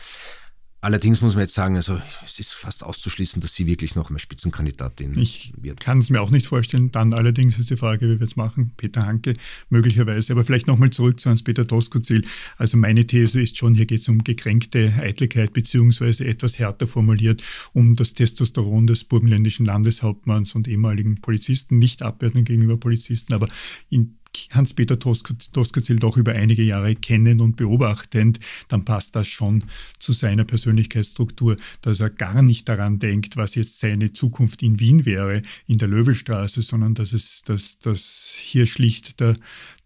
Allerdings 0.81 1.21
muss 1.21 1.33
man 1.33 1.41
jetzt 1.41 1.55
sagen, 1.55 1.75
also 1.75 2.01
es 2.25 2.39
ist 2.39 2.53
fast 2.53 2.83
auszuschließen, 2.85 3.41
dass 3.41 3.53
sie 3.53 3.67
wirklich 3.67 3.95
noch 3.95 4.09
einmal 4.09 4.19
Spitzenkandidatin 4.19 5.19
ich 5.19 5.51
wird. 5.57 5.79
Ich 5.81 5.85
kann 5.85 5.99
es 5.99 6.09
mir 6.09 6.21
auch 6.21 6.31
nicht 6.31 6.47
vorstellen. 6.47 6.89
Dann 6.91 7.13
allerdings 7.13 7.59
ist 7.59 7.69
die 7.69 7.75
Frage, 7.75 8.09
wie 8.09 8.17
wir 8.17 8.25
es 8.25 8.37
machen. 8.37 8.71
Peter 8.77 9.05
Hanke 9.05 9.35
möglicherweise. 9.69 10.31
Aber 10.31 10.45
vielleicht 10.45 10.67
nochmal 10.67 10.89
zurück 10.91 11.19
zu 11.19 11.29
Hans-Peter 11.29 11.65
Doskozil. 11.65 12.25
Also 12.57 12.77
meine 12.77 13.05
These 13.05 13.41
ist 13.41 13.57
schon, 13.57 13.75
hier 13.75 13.87
geht 13.87 13.99
es 13.99 14.07
um 14.07 14.23
gekränkte 14.23 14.93
Eitelkeit, 14.97 15.51
beziehungsweise 15.51 16.25
etwas 16.25 16.59
härter 16.59 16.87
formuliert, 16.87 17.43
um 17.73 17.95
das 17.95 18.13
Testosteron 18.13 18.87
des 18.87 19.03
burgenländischen 19.03 19.65
Landeshauptmanns 19.65 20.55
und 20.55 20.69
ehemaligen 20.69 21.19
Polizisten, 21.19 21.77
nicht 21.77 22.03
abwertend 22.03 22.47
gegenüber 22.47 22.77
Polizisten, 22.77 23.33
aber 23.33 23.49
in 23.89 24.18
Hans-Peter 24.51 24.95
Doskozil 24.95 25.99
doch 25.99 26.17
über 26.17 26.33
einige 26.33 26.63
Jahre 26.63 26.95
kennen 26.95 27.41
und 27.41 27.55
beobachtend, 27.55 28.39
dann 28.67 28.85
passt 28.85 29.15
das 29.15 29.27
schon 29.27 29.63
zu 29.99 30.13
seiner 30.13 30.45
Persönlichkeitsstruktur, 30.45 31.57
dass 31.81 31.99
er 31.99 32.09
gar 32.09 32.41
nicht 32.41 32.69
daran 32.69 32.99
denkt, 32.99 33.37
was 33.37 33.55
jetzt 33.55 33.79
seine 33.79 34.13
Zukunft 34.13 34.61
in 34.63 34.79
Wien 34.79 35.05
wäre, 35.05 35.41
in 35.67 35.77
der 35.77 35.87
Löwelstraße, 35.87 36.61
sondern 36.61 36.95
dass 36.95 37.13
es, 37.13 37.43
dass, 37.43 37.79
dass 37.79 38.33
hier 38.37 38.67
schlicht 38.67 39.19
der, 39.19 39.35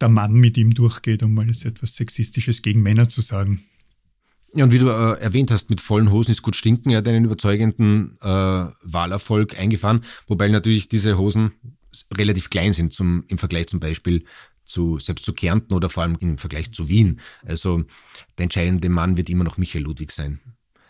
der 0.01 0.09
Mann 0.09 0.33
mit 0.33 0.57
ihm 0.57 0.73
durchgeht, 0.73 1.23
um 1.23 1.33
mal 1.33 1.47
jetzt 1.47 1.65
etwas 1.65 1.95
Sexistisches 1.95 2.61
gegen 2.61 2.81
Männer 2.81 3.09
zu 3.09 3.21
sagen. 3.21 3.63
Ja, 4.55 4.65
und 4.65 4.71
wie 4.71 4.79
du 4.79 4.89
äh, 4.89 5.19
erwähnt 5.19 5.49
hast, 5.49 5.71
mit 5.71 5.81
vollen 5.81 6.11
Hosen 6.11 6.31
ist 6.31 6.43
gut 6.43 6.55
stinken. 6.55 6.91
Er 6.91 6.99
hat 6.99 7.07
einen 7.07 7.25
überzeugenden 7.25 8.17
äh, 8.21 8.27
Wahlerfolg 8.27 9.57
eingefahren, 9.57 10.03
wobei 10.27 10.47
natürlich 10.49 10.87
diese 10.87 11.17
Hosen 11.17 11.53
relativ 12.15 12.49
klein 12.49 12.73
sind 12.73 12.93
zum, 12.93 13.23
im 13.27 13.37
Vergleich 13.37 13.67
zum 13.67 13.79
Beispiel 13.79 14.25
zu, 14.65 14.99
selbst 14.99 15.25
zu 15.25 15.33
Kärnten 15.33 15.73
oder 15.73 15.89
vor 15.89 16.03
allem 16.03 16.17
im 16.19 16.37
Vergleich 16.37 16.71
zu 16.71 16.89
Wien. 16.89 17.19
Also 17.45 17.83
der 18.37 18.43
entscheidende 18.43 18.89
Mann 18.89 19.17
wird 19.17 19.29
immer 19.29 19.43
noch 19.43 19.57
Michael 19.57 19.83
Ludwig 19.83 20.11
sein. 20.11 20.39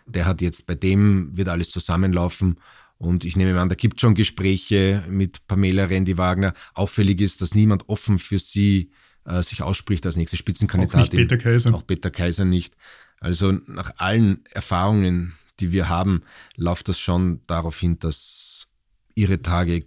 Der 0.05 0.25
hat 0.25 0.41
jetzt, 0.41 0.65
bei 0.65 0.75
dem 0.75 1.36
wird 1.36 1.50
alles 1.50 1.69
zusammenlaufen. 1.69 2.60
Und 2.98 3.25
ich 3.25 3.36
nehme 3.36 3.60
an, 3.60 3.69
da 3.69 3.75
gibt 3.75 3.98
es 3.98 4.01
schon 4.01 4.15
Gespräche 4.15 5.03
mit 5.10 5.48
Pamela 5.48 5.86
Rendi-Wagner. 5.86 6.53
Auffällig 6.74 7.19
ist, 7.22 7.41
dass 7.41 7.55
niemand 7.55 7.89
offen 7.89 8.19
für 8.19 8.38
sie 8.38 8.91
äh, 9.25 9.41
sich 9.41 9.62
ausspricht 9.62 10.05
als 10.05 10.15
nächste 10.15 10.38
Spitzenkandidatin. 10.38 11.19
Auch 11.19 11.24
Peter 11.24 11.38
Kaiser. 11.38 11.74
Auch 11.74 11.88
Peter 11.88 12.12
Kaiser 12.12 12.45
nicht. 12.45 12.75
Also 13.19 13.51
nach 13.51 13.91
allen 13.98 14.45
Erfahrungen, 14.51 15.33
die 15.60 15.72
wir 15.72 15.89
haben, 15.89 16.24
läuft 16.55 16.89
das 16.89 17.00
schon 17.00 17.41
darauf 17.48 17.79
hin, 17.79 18.00
dass 18.00 18.67
ihre 19.15 19.41
Tage 19.41 19.86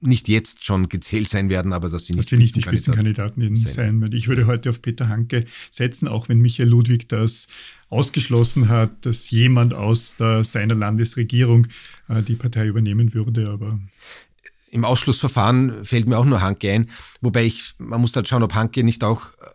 nicht 0.00 0.28
jetzt 0.28 0.64
schon 0.64 0.88
gezählt 0.88 1.28
sein 1.28 1.48
werden, 1.48 1.72
aber 1.72 1.88
dass 1.88 2.06
sie 2.06 2.14
nicht, 2.14 2.24
dass 2.24 2.30
sie 2.30 2.36
nicht 2.36 2.56
die 2.56 2.62
Spitzenkandidaten 2.62 3.54
sein. 3.54 3.72
sein 3.72 4.00
werden. 4.00 4.16
Ich 4.16 4.28
würde 4.28 4.46
heute 4.46 4.70
auf 4.70 4.82
Peter 4.82 5.08
Hanke 5.08 5.46
setzen, 5.70 6.08
auch 6.08 6.28
wenn 6.28 6.40
Michael 6.40 6.68
Ludwig 6.68 7.08
das 7.08 7.48
ausgeschlossen 7.88 8.68
hat, 8.68 9.04
dass 9.04 9.30
jemand 9.30 9.74
aus 9.74 10.16
der, 10.16 10.44
seiner 10.44 10.74
Landesregierung 10.74 11.66
äh, 12.08 12.22
die 12.22 12.36
Partei 12.36 12.66
übernehmen 12.66 13.14
würde. 13.14 13.50
Aber 13.50 13.78
im 14.70 14.84
Ausschlussverfahren 14.84 15.84
fällt 15.84 16.06
mir 16.06 16.18
auch 16.18 16.24
nur 16.24 16.40
Hanke 16.40 16.72
ein, 16.72 16.90
wobei 17.20 17.44
ich, 17.44 17.74
man 17.78 18.00
muss 18.00 18.14
halt 18.14 18.28
schauen, 18.28 18.42
ob 18.42 18.54
Hanke 18.54 18.84
nicht 18.84 19.04
auch 19.04 19.26
äh, 19.26 19.46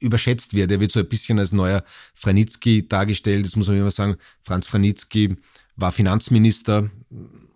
überschätzt 0.00 0.54
wird. 0.54 0.70
Er 0.70 0.80
wird 0.80 0.92
so 0.92 1.00
ein 1.00 1.08
bisschen 1.08 1.38
als 1.38 1.52
neuer 1.52 1.84
Franitzky 2.14 2.86
dargestellt. 2.86 3.46
Das 3.46 3.56
muss 3.56 3.68
man 3.68 3.78
immer 3.78 3.90
sagen. 3.90 4.16
Franz 4.42 4.66
Franitzky 4.66 5.36
war 5.76 5.92
Finanzminister 5.92 6.90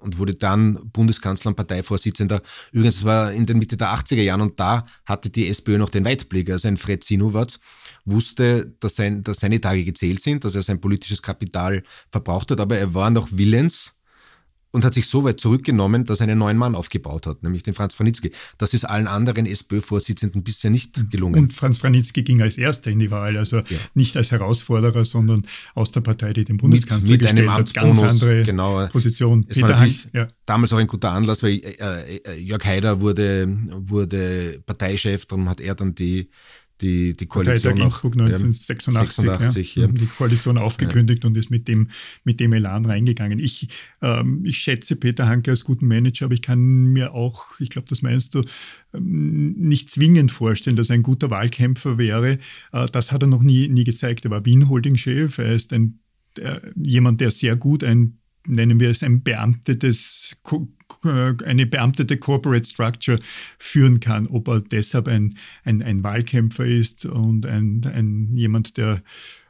und 0.01 0.19
wurde 0.19 0.35
dann 0.35 0.91
Bundeskanzler 0.93 1.51
und 1.51 1.57
Parteivorsitzender. 1.57 2.43
Übrigens, 2.73 2.97
das 2.97 3.05
war 3.05 3.33
in 3.33 3.47
den 3.47 3.59
Mitte 3.59 3.77
der 3.77 3.89
80er 3.89 4.23
Jahren 4.23 4.41
und 4.41 4.59
da 4.59 4.87
hatte 5.05 5.31
die 5.31 5.49
SPÖ 5.49 5.79
noch 5.79 5.91
den 5.91 6.05
Weitblick. 6.05 6.51
Also 6.51 6.69
ein 6.69 6.77
Fred 6.77 7.05
Sinowatz 7.05 7.59
wusste, 8.05 8.75
dass, 8.81 8.97
sein, 8.97 9.23
dass 9.23 9.41
seine 9.41 9.61
Tage 9.61 9.85
gezählt 9.85 10.21
sind, 10.21 10.45
dass 10.45 10.55
er 10.55 10.63
sein 10.63 10.81
politisches 10.81 11.23
Kapital 11.23 11.83
verbraucht 12.11 12.51
hat, 12.51 12.61
aber 12.61 12.79
er 12.79 12.95
war 12.95 13.11
noch 13.11 13.29
willens, 13.33 13.93
und 14.73 14.85
hat 14.85 14.95
sich 14.95 15.07
so 15.07 15.25
weit 15.25 15.41
zurückgenommen, 15.41 16.05
dass 16.05 16.21
er 16.21 16.29
einen 16.29 16.39
neuen 16.39 16.57
Mann 16.57 16.75
aufgebaut 16.75 17.27
hat, 17.27 17.43
nämlich 17.43 17.63
den 17.63 17.75
Franz 17.75 17.95
Franitzky. 17.95 18.33
Das 18.59 18.75
ist 18.75 18.85
allen 18.85 19.07
anderen 19.07 19.47
SPÖ-Vorsitzenden 19.47 20.43
bisher 20.43 20.71
nicht 20.71 21.11
gelungen. 21.11 21.41
Und 21.41 21.55
Franz 21.55 21.79
Franitzky 21.79 22.23
ging 22.23 22.41
als 22.43 22.57
Erster 22.57 22.91
in 22.91 22.99
die 22.99 23.11
Wahl, 23.11 23.37
also 23.37 23.59
ja. 23.59 23.65
nicht 23.95 24.17
als 24.17 24.31
Herausforderer, 24.31 25.05
sondern 25.05 25.47
aus 25.75 25.93
der 25.93 26.01
Partei, 26.01 26.33
die 26.33 26.45
den 26.45 26.57
Bundeskanzler 26.57 27.11
mit, 27.11 27.23
mit 27.23 27.31
gestellt 27.31 27.51
hat. 27.51 27.75
Ganz 27.75 27.99
andere 28.01 28.45
genau. 28.45 28.87
Position. 28.87 29.45
Es 29.49 29.57
Peter 29.57 29.79
Hang, 29.79 29.95
ja. 30.13 30.29
damals 30.47 30.73
auch 30.73 30.79
ein 30.79 30.87
guter 30.87 31.11
Anlass, 31.11 31.43
weil 31.43 31.61
äh, 31.65 32.17
äh, 32.17 32.39
Jörg 32.39 32.65
Haider 32.65 33.01
wurde, 33.01 33.49
wurde 33.89 34.63
Parteichef, 34.65 35.27
darum 35.27 35.49
hat 35.49 35.61
er 35.61 35.75
dann 35.75 35.95
die 35.95 36.31
die, 36.81 37.17
die 37.17 37.27
Koalition. 37.27 37.75
Parteitag 37.75 37.85
Innsbruck 37.85 38.13
1986, 38.15 38.95
86, 38.95 39.75
ja, 39.77 39.83
ja. 39.83 39.89
die 39.89 40.07
Koalition 40.07 40.59
aufgekündigt 40.59 41.25
ja. 41.25 41.29
und 41.29 41.37
ist 41.37 41.51
mit 41.51 41.69
dem, 41.69 41.89
mit 42.25 42.41
dem 42.41 42.53
Elan 42.53 42.85
reingegangen. 42.85 43.39
Ich, 43.39 43.69
ähm, 44.03 44.45
ich 44.45 44.59
schätze 44.59 44.97
Peter 44.97 45.29
Hanke 45.29 45.51
als 45.51 45.65
guten 45.65 45.87
Manager, 45.87 46.27
aber 46.27 46.35
ich 46.35 46.43
kann 46.43 46.61
mir 46.93 47.15
auch, 47.15 47.47
ich 47.59 47.71
glaube, 47.71 47.89
das 47.89 48.03
meinst 48.03 48.35
du, 48.35 48.43
ähm, 48.95 49.53
nicht 49.53 49.91
zwingend 49.91 50.33
vorstellen, 50.33 50.77
dass 50.77 50.91
er 50.91 50.95
ein 50.95 51.03
guter 51.03 51.31
Wahlkämpfer 51.31 51.99
wäre. 51.99 52.39
Äh, 52.73 52.87
das 52.93 53.13
hat 53.13 53.23
er 53.23 53.29
noch 53.29 53.43
nie, 53.43 53.69
nie 53.69 53.85
gezeigt. 53.85 54.25
Er 54.25 54.31
war 54.31 54.45
Wien-Holding-Chef, 54.45 55.39
er 55.39 55.53
ist 55.53 55.73
ein, 55.73 55.99
der, 56.37 56.63
jemand, 56.77 57.21
der 57.21 57.31
sehr 57.31 57.57
gut 57.57 57.85
ein 57.85 58.20
nennen 58.51 58.81
wir 58.81 58.91
es 58.91 59.03
ein 59.03 59.23
beamtetes 59.23 60.37
eine 61.03 61.67
beamtete 61.67 62.17
Corporate 62.17 62.65
Structure 62.67 63.21
führen 63.59 64.01
kann. 64.01 64.27
Ob 64.27 64.49
er 64.49 64.61
deshalb 64.61 65.09
ein, 65.09 65.37
ein, 65.65 65.83
ein 65.83 66.03
Wahlkämpfer 66.03 66.67
ist 66.67 67.07
und 67.07 67.47
ein, 67.47 67.85
ein 67.93 68.37
jemand, 68.37 68.77
der 68.77 69.03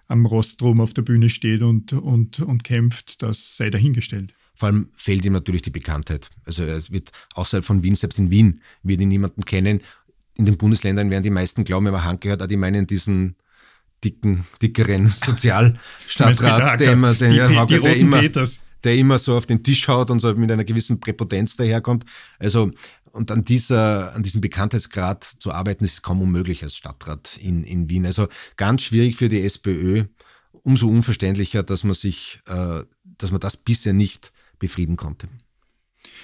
am 0.06 0.26
Rostrum 0.26 0.80
auf 0.80 0.92
der 0.92 1.02
Bühne 1.02 1.30
steht 1.30 1.62
und, 1.62 1.92
und, 1.92 2.40
und 2.40 2.64
kämpft, 2.64 3.22
das 3.22 3.56
sei 3.56 3.70
dahingestellt. 3.70 4.34
Vor 4.54 4.68
allem 4.68 4.88
fehlt 4.92 5.24
ihm 5.24 5.32
natürlich 5.32 5.62
die 5.62 5.70
Bekanntheit. 5.70 6.28
Also 6.44 6.64
es 6.64 6.90
wird 6.90 7.12
außerhalb 7.34 7.64
von 7.64 7.82
Wien, 7.82 7.96
selbst 7.96 8.18
in 8.18 8.30
Wien, 8.30 8.60
wird 8.82 9.00
ihn 9.00 9.08
niemanden 9.08 9.44
kennen. 9.44 9.80
In 10.34 10.44
den 10.44 10.58
Bundesländern 10.58 11.10
werden 11.10 11.22
die 11.22 11.30
meisten 11.30 11.64
glauben, 11.64 11.86
wenn 11.86 11.92
man 11.92 12.04
Hand 12.04 12.20
gehört, 12.20 12.48
die 12.50 12.56
meinen 12.56 12.86
diesen 12.86 13.36
dicken, 14.04 14.46
dickeren 14.60 15.08
Sozialstadtrat, 15.08 16.80
der 16.80 16.92
immer, 16.92 17.14
den 17.14 17.30
die, 17.30 17.38
Herr 17.38 17.56
Hauke, 17.56 17.80
der 17.80 17.96
immer, 17.96 18.20
Peters 18.20 18.60
der 18.84 18.96
immer 18.96 19.18
so 19.18 19.36
auf 19.36 19.46
den 19.46 19.62
Tisch 19.62 19.88
haut 19.88 20.10
und 20.10 20.20
so 20.20 20.34
mit 20.34 20.50
einer 20.50 20.64
gewissen 20.64 21.00
Präpotenz 21.00 21.56
daherkommt. 21.56 22.04
Also, 22.38 22.70
und 23.12 23.30
an 23.30 23.44
dieser, 23.44 24.14
an 24.14 24.22
diesem 24.22 24.40
Bekanntheitsgrad 24.40 25.24
zu 25.24 25.52
arbeiten, 25.52 25.84
ist 25.84 26.02
kaum 26.02 26.22
unmöglich 26.22 26.62
als 26.62 26.76
Stadtrat 26.76 27.38
in, 27.38 27.64
in 27.64 27.90
Wien. 27.90 28.06
Also 28.06 28.28
ganz 28.56 28.82
schwierig 28.82 29.16
für 29.16 29.28
die 29.28 29.40
SPÖ. 29.40 30.04
Umso 30.52 30.88
unverständlicher, 30.88 31.62
dass 31.62 31.84
man 31.84 31.94
sich, 31.94 32.40
äh, 32.46 32.82
dass 33.18 33.32
man 33.32 33.40
das 33.40 33.56
bisher 33.56 33.92
nicht 33.92 34.32
befrieden 34.58 34.96
konnte. 34.96 35.28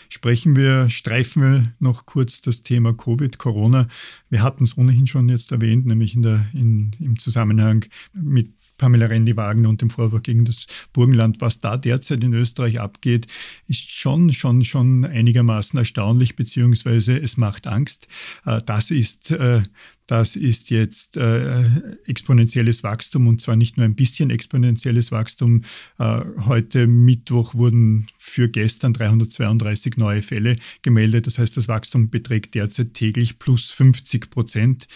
Sprechen 0.09 0.57
wir, 0.57 0.89
streifen 0.91 1.43
wir 1.43 1.67
noch 1.79 2.07
kurz 2.07 2.41
das 2.41 2.63
Thema 2.63 2.95
Covid, 2.95 3.39
Corona. 3.39 3.89
Wir 4.31 4.43
hatten 4.43 4.65
es 4.65 4.79
ohnehin 4.79 5.07
schon 5.07 5.29
jetzt 5.29 5.53
erwähnt, 5.53 5.87
nämlich 5.87 6.15
in 6.15 6.23
der, 6.23 6.47
in, 6.53 6.95
im 7.01 7.19
Zusammenhang 7.19 7.87
mit 8.13 8.53
Pamela 8.79 9.07
Rendi-Wagner 9.07 9.69
und 9.69 9.81
dem 9.81 9.91
Vorwurf 9.91 10.23
gegen 10.23 10.45
das 10.45 10.67
Burgenland. 10.93 11.41
Was 11.41 11.61
da 11.61 11.77
derzeit 11.77 12.23
in 12.23 12.35
Österreich 12.35 12.81
abgeht, 12.81 13.27
ist 13.69 13.91
schon, 13.91 14.33
schon, 14.33 14.65
schon 14.65 15.05
einigermaßen 15.05 15.79
erstaunlich, 15.79 16.37
beziehungsweise 16.37 17.17
es 17.17 17.37
macht 17.37 17.67
Angst. 17.67 18.09
Äh, 18.45 18.61
das 18.65 18.91
ist 18.91 19.31
äh, 19.31 19.63
das 20.07 20.37
ist 20.37 20.71
jetzt 20.71 21.17
äh, 21.17 21.65
exponentielles 22.07 22.83
Wachstum 22.85 23.27
und 23.27 23.41
zwar 23.41 23.57
nicht 23.57 23.77
nur 23.77 23.85
ein 23.85 23.97
bisschen 23.97 24.31
exponentielles 24.31 25.11
Wachstum. 25.11 25.65
Äh, 25.99 26.21
heute 26.47 26.87
Mittwoch 26.87 27.55
wurden 27.55 28.07
für 28.17 28.49
gestern 28.49 28.93
332 28.93 29.97
neue 29.97 30.23
Fälle 30.23 30.57
gemeldet. 30.83 31.27
Das 31.27 31.39
heißt, 31.39 31.57
das 31.57 31.67
Wachstum 31.67 32.09
beträgt 32.11 32.55
derzeit 32.55 32.95
täglich 32.95 33.41
plus 33.41 33.71
50 33.71 34.31
Prozent. 34.31 34.87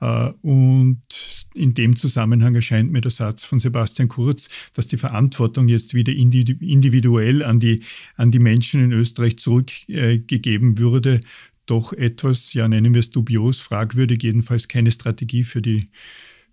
Äh, 0.00 0.30
und 0.42 1.46
in 1.54 1.74
dem 1.74 1.94
Zusammenhang 1.94 2.56
erscheint 2.56 2.90
mir 2.90 3.00
der 3.00 3.12
Satz 3.12 3.44
von 3.44 3.60
Sebastian 3.60 4.08
Kurz, 4.08 4.48
dass 4.74 4.88
die 4.88 4.98
Verantwortung 4.98 5.68
jetzt 5.68 5.94
wieder 5.94 6.12
individuell 6.12 7.44
an 7.44 7.60
die, 7.60 7.82
an 8.16 8.32
die 8.32 8.40
Menschen 8.40 8.82
in 8.82 8.92
Österreich 8.92 9.38
zurückgegeben 9.38 10.78
würde 10.78 11.20
doch 11.66 11.92
etwas, 11.92 12.52
ja 12.52 12.68
nennen 12.68 12.94
wir 12.94 13.00
es 13.00 13.10
dubios, 13.10 13.58
fragwürdig, 13.58 14.22
jedenfalls 14.22 14.68
keine 14.68 14.90
Strategie 14.90 15.44
für 15.44 15.62
die 15.62 15.88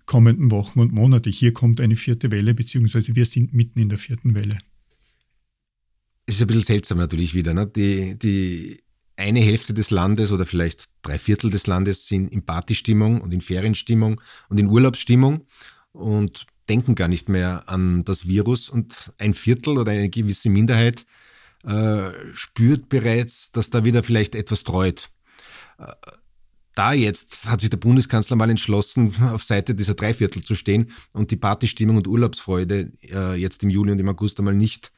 kommenden 0.06 0.52
Wochen 0.52 0.80
und 0.80 0.92
Monate. 0.92 1.30
Hier 1.30 1.54
kommt 1.54 1.80
eine 1.80 1.96
vierte 1.96 2.32
Welle, 2.32 2.54
beziehungsweise 2.54 3.16
wir 3.16 3.26
sind 3.26 3.54
mitten 3.54 3.80
in 3.80 3.90
der 3.90 3.98
vierten 3.98 4.36
Welle. 4.36 4.58
Es 6.26 6.36
ist 6.36 6.42
ein 6.42 6.48
bisschen 6.48 6.64
seltsam 6.64 6.98
natürlich 6.98 7.34
wieder. 7.34 7.54
Ne? 7.54 7.68
Die, 7.68 8.18
die 8.18 8.84
eine 9.16 9.40
Hälfte 9.40 9.74
des 9.74 9.92
Landes 9.92 10.32
oder 10.32 10.46
vielleicht 10.46 10.86
drei 11.02 11.20
Viertel 11.20 11.52
des 11.52 11.68
Landes 11.68 12.08
sind 12.08 12.32
in 12.32 12.44
Partystimmung 12.44 13.22
und 13.22 13.34
in 13.34 13.42
Ferienstimmung 13.42 14.22
und 14.50 14.60
in 14.60 14.68
Urlaubsstimmung 14.68 15.46
und 15.92 16.48
denken 16.70 16.96
gar 16.96 17.08
nicht 17.08 17.30
mehr 17.30 17.68
an 17.68 18.04
das 18.06 18.28
Virus 18.28 18.70
und 18.70 19.14
ein 19.18 19.34
Viertel 19.34 19.78
oder 19.78 19.92
eine 19.92 20.10
gewisse 20.10 20.50
Minderheit 20.50 21.06
äh, 21.64 22.12
spürt 22.34 22.90
bereits, 22.90 23.52
dass 23.52 23.70
da 23.70 23.86
wieder 23.86 24.04
vielleicht 24.04 24.36
etwas 24.36 24.64
treut. 24.64 25.10
Äh, 25.78 25.94
da 26.76 26.94
jetzt 26.94 27.48
hat 27.48 27.62
sich 27.62 27.70
der 27.70 27.78
Bundeskanzler 27.78 28.36
mal 28.36 28.50
entschlossen, 28.50 29.16
auf 29.22 29.44
Seite 29.44 29.76
dieser 29.76 29.94
Dreiviertel 29.94 30.44
zu 30.44 30.56
stehen 30.56 30.92
und 31.14 31.32
die 31.32 31.36
Partystimmung 31.36 31.98
und 31.98 32.08
Urlaubsfreude 32.08 32.92
äh, 33.04 33.36
jetzt 33.36 33.64
im 33.64 33.70
Juli 33.70 33.92
und 33.92 34.00
im 34.00 34.10
August 34.10 34.40
einmal 34.40 34.56
nicht 34.56 34.92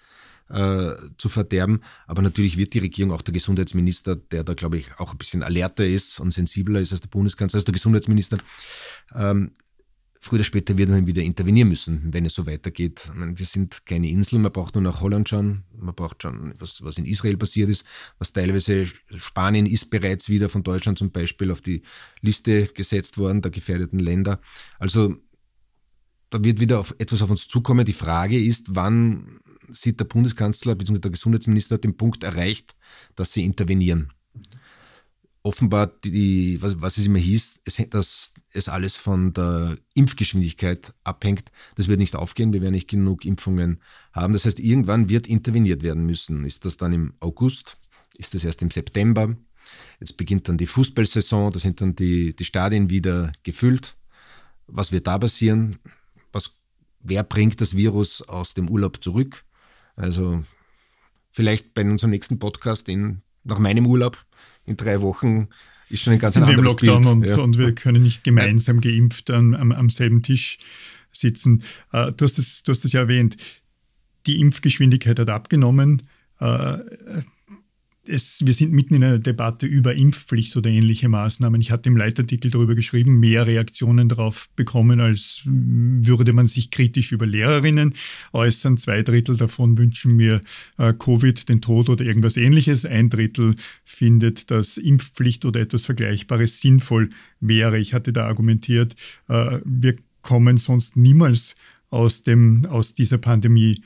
äh, 0.50 0.94
zu 1.18 1.30
verderben. 1.30 1.82
Aber 2.08 2.22
natürlich 2.22 2.58
wird 2.58 2.74
die 2.74 2.80
Regierung, 2.80 3.12
auch 3.12 3.22
der 3.22 3.34
Gesundheitsminister, 3.34 4.16
der 4.16 4.44
da, 4.44 4.54
glaube 4.54 4.78
ich, 4.78 4.88
auch 5.00 5.12
ein 5.12 5.18
bisschen 5.18 5.44
alerter 5.44 5.86
ist 5.86 6.20
und 6.20 6.32
sensibler 6.32 6.80
ist 6.80 6.92
als 6.92 7.02
der 7.02 7.10
Bundeskanzler, 7.10 7.58
also 7.58 7.66
der 7.66 7.74
Gesundheitsminister, 7.74 8.38
ähm, 9.16 9.52
früher 10.26 10.38
oder 10.38 10.44
später 10.44 10.76
wird 10.76 10.90
man 10.90 11.06
wieder 11.06 11.22
intervenieren 11.22 11.70
müssen, 11.70 12.12
wenn 12.12 12.26
es 12.26 12.34
so 12.34 12.48
weitergeht. 12.48 13.12
Meine, 13.14 13.38
wir 13.38 13.46
sind 13.46 13.86
keine 13.86 14.10
Insel, 14.10 14.40
man 14.40 14.52
braucht 14.52 14.74
nur 14.74 14.82
nach 14.82 15.02
Holland 15.02 15.30
schauen, 15.30 15.66
man 15.78 15.94
braucht 15.94 16.24
schauen, 16.24 16.56
was, 16.58 16.84
was 16.84 16.98
in 16.98 17.06
Israel 17.06 17.38
passiert 17.38 17.70
ist, 17.70 17.86
was 18.18 18.34
teilweise 18.34 18.88
Spanien 19.16 19.68
ist 19.68 19.92
bereits 19.92 20.28
wieder 20.28 20.50
von 20.50 20.64
Deutschland 20.64 20.98
zum 20.98 21.12
Beispiel 21.12 21.52
auf 21.52 21.62
die 21.62 21.84
Liste 22.22 22.66
gesetzt 22.66 23.20
worden, 23.20 23.44
der 23.44 23.52
gefährdeten 23.52 24.00
Länder. 24.00 24.42
Also 24.80 25.16
da 26.32 26.44
wird 26.44 26.60
wieder 26.60 26.80
auf 26.80 26.96
etwas 26.98 27.22
auf 27.22 27.30
uns 27.30 27.48
zukommen. 27.48 27.86
Die 27.86 27.94
Frage 27.94 28.44
ist, 28.44 28.74
wann 28.74 29.42
sieht 29.70 30.00
der 30.00 30.06
Bundeskanzler 30.06 30.74
bzw. 30.74 31.02
der 31.02 31.12
Gesundheitsminister 31.12 31.78
den 31.78 31.98
Punkt 31.98 32.24
erreicht, 32.24 32.76
dass 33.16 33.32
sie 33.32 33.46
intervenieren 33.46 34.12
offenbar 35.46 35.88
die, 36.04 36.60
was, 36.60 36.82
was 36.82 36.98
es 36.98 37.06
immer 37.06 37.20
hieß, 37.20 37.60
es, 37.66 37.80
dass 37.92 38.34
es 38.52 38.68
alles 38.68 38.96
von 38.96 39.32
der 39.32 39.78
Impfgeschwindigkeit 39.94 40.92
abhängt. 41.04 41.52
Das 41.76 41.88
wird 41.88 42.00
nicht 42.00 42.16
aufgehen, 42.16 42.52
wir 42.52 42.62
werden 42.62 42.74
nicht 42.74 42.90
genug 42.90 43.26
Impfungen 43.26 43.80
haben. 44.12 44.34
Das 44.34 44.46
heißt, 44.46 44.60
irgendwann 44.60 45.08
wird 45.08 45.28
interveniert 45.28 45.84
werden 45.84 46.04
müssen. 46.08 46.46
Ist 46.46 46.66
das 46.66 46.78
dann 46.78 46.94
im 46.94 47.14
August? 47.20 47.78
Ist 48.18 48.34
das 48.34 48.44
erst 48.44 48.64
im 48.64 48.72
September? 48.72 49.38
Jetzt 50.00 50.18
beginnt 50.18 50.50
dann 50.50 50.58
die 50.58 50.66
Fußballsaison, 50.66 51.52
da 51.52 51.60
sind 51.60 51.80
dann 51.80 51.96
die, 51.96 52.36
die 52.36 52.46
Stadien 52.46 52.90
wieder 52.90 53.32
gefüllt. 53.44 53.96
Was 54.66 54.92
wird 54.92 55.06
da 55.06 55.20
passieren? 55.20 55.78
Was, 56.32 56.56
wer 57.02 57.22
bringt 57.22 57.62
das 57.62 57.76
Virus 57.76 58.24
aus 58.24 58.56
dem 58.56 58.68
Urlaub 58.68 59.04
zurück? 59.04 59.46
Also 59.96 60.44
vielleicht 61.30 61.76
bei 61.76 61.84
unserem 61.84 62.10
nächsten 62.10 62.40
Podcast 62.40 62.90
in, 62.90 63.22
nach 63.44 63.60
meinem 63.60 63.86
Urlaub 63.86 64.25
in 64.66 64.78
drei 64.78 65.02
Wochen 65.02 65.50
ist 65.90 66.04
schon 66.04 66.14
ein 66.14 66.20
ganz 66.20 66.34
sind 66.34 66.50
im 66.50 66.64
Lockdown 66.64 67.06
und, 67.06 67.30
ja. 67.30 67.38
und, 67.38 67.58
wir 67.58 67.74
können 67.76 68.02
nicht 68.02 68.24
gemeinsam 68.24 68.82
geimpft 68.82 69.30
am, 69.30 69.54
am, 69.54 69.72
am 69.72 69.90
selben 69.90 70.24
Tisch 70.24 70.58
sitzen. 71.12 71.64
Uh, 71.94 72.12
du, 72.12 72.26
hast 72.26 72.38
das, 72.38 72.64
du 72.64 72.72
hast 72.72 72.84
das 72.84 72.92
ja 72.92 73.02
erwähnt. 73.02 73.38
Die 74.26 74.40
Impfgeschwindigkeit 74.40 75.20
hat 75.20 75.30
abgenommen. 75.30 76.04
Uh, 76.42 76.80
es, 78.08 78.46
wir 78.46 78.54
sind 78.54 78.72
mitten 78.72 78.96
in 78.96 79.04
einer 79.04 79.20
Debatte 79.20 79.66
über 79.66 79.96
Impfpflicht 79.96 80.56
oder 80.56 80.70
ähnliche 80.70 81.10
Maßnahmen. 81.10 81.60
Ich 81.62 81.72
hatte 81.72 81.90
im 81.90 81.98
Leitartikel 81.98 82.52
darüber 82.52 82.76
geschrieben, 82.76 83.20
mehr 83.20 83.48
Reaktionen 83.48 84.10
darauf 84.10 84.50
bekommen, 84.56 85.00
als 85.00 85.42
würde 85.46 86.34
man 86.34 86.48
sich 86.48 86.72
kritisch 86.72 87.12
über 87.12 87.26
Lehrerinnen 87.26 87.94
äußern. 88.34 88.78
Zwei 88.78 89.04
Drittel 89.04 89.38
davon 89.38 89.78
wünschen 89.78 90.16
mir 90.16 90.42
äh, 90.78 90.94
Covid, 90.94 91.48
den 91.50 91.62
Tod 91.62 91.90
oder 91.90 92.06
irgendwas 92.06 92.38
ähnliches. 92.38 92.86
Ein 92.86 93.10
Drittel 93.10 93.56
findet, 93.84 94.52
dass 94.52 94.78
Impfpflicht 94.78 95.46
oder 95.46 95.60
etwas 95.60 95.86
Vergleichbares 95.86 96.60
sinnvoll 96.62 97.10
wäre. 97.40 97.80
Ich 97.80 97.94
hatte 97.94 98.14
da 98.14 98.26
argumentiert, 98.26 98.96
äh, 99.28 99.60
wir 99.64 99.96
kommen 100.22 100.58
sonst 100.58 100.98
niemals 100.98 101.56
aus, 101.90 102.24
dem, 102.24 102.66
aus 102.66 102.94
dieser 102.94 103.18
Pandemie 103.18 103.84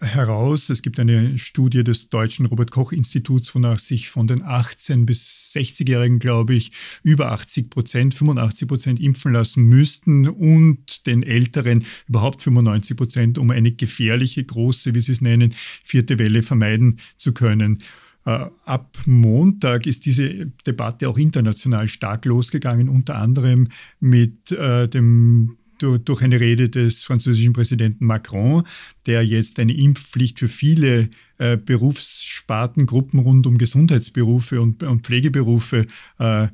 heraus. 0.00 0.68
Es 0.68 0.82
gibt 0.82 1.00
eine 1.00 1.38
Studie 1.38 1.82
des 1.82 2.10
Deutschen 2.10 2.46
Robert 2.46 2.70
Koch 2.70 2.92
Instituts, 2.92 3.54
wonach 3.54 3.78
sich 3.78 4.08
von 4.08 4.26
den 4.26 4.42
18- 4.42 5.06
bis 5.06 5.52
60-Jährigen, 5.54 6.18
glaube 6.18 6.54
ich, 6.54 6.72
über 7.02 7.32
80 7.32 7.70
Prozent, 7.70 8.14
85 8.14 8.68
Prozent 8.68 9.00
impfen 9.00 9.32
lassen 9.32 9.64
müssten 9.64 10.28
und 10.28 11.06
den 11.06 11.22
Älteren 11.22 11.84
überhaupt 12.08 12.42
95 12.42 12.96
Prozent, 12.96 13.38
um 13.38 13.50
eine 13.50 13.72
gefährliche, 13.72 14.44
große, 14.44 14.94
wie 14.94 15.00
Sie 15.00 15.12
es 15.12 15.20
nennen, 15.20 15.54
vierte 15.84 16.18
Welle 16.18 16.42
vermeiden 16.42 16.98
zu 17.16 17.32
können. 17.32 17.82
Äh, 18.26 18.46
ab 18.64 18.98
Montag 19.06 19.86
ist 19.86 20.04
diese 20.04 20.46
Debatte 20.66 21.08
auch 21.08 21.16
international 21.16 21.88
stark 21.88 22.24
losgegangen, 22.24 22.88
unter 22.88 23.16
anderem 23.16 23.68
mit 24.00 24.50
äh, 24.50 24.88
dem 24.88 25.56
durch 25.82 26.22
eine 26.22 26.40
Rede 26.40 26.68
des 26.68 27.02
französischen 27.02 27.52
Präsidenten 27.52 28.06
Macron, 28.06 28.64
der 29.06 29.24
jetzt 29.24 29.58
eine 29.58 29.74
Impfpflicht 29.74 30.38
für 30.38 30.48
viele 30.48 31.10
äh, 31.38 31.56
Berufsspartengruppen 31.56 33.20
rund 33.20 33.46
um 33.46 33.58
Gesundheitsberufe 33.58 34.60
und, 34.60 34.82
und 34.82 35.04
Pflegeberufe 35.04 35.86
äh, 36.18 36.48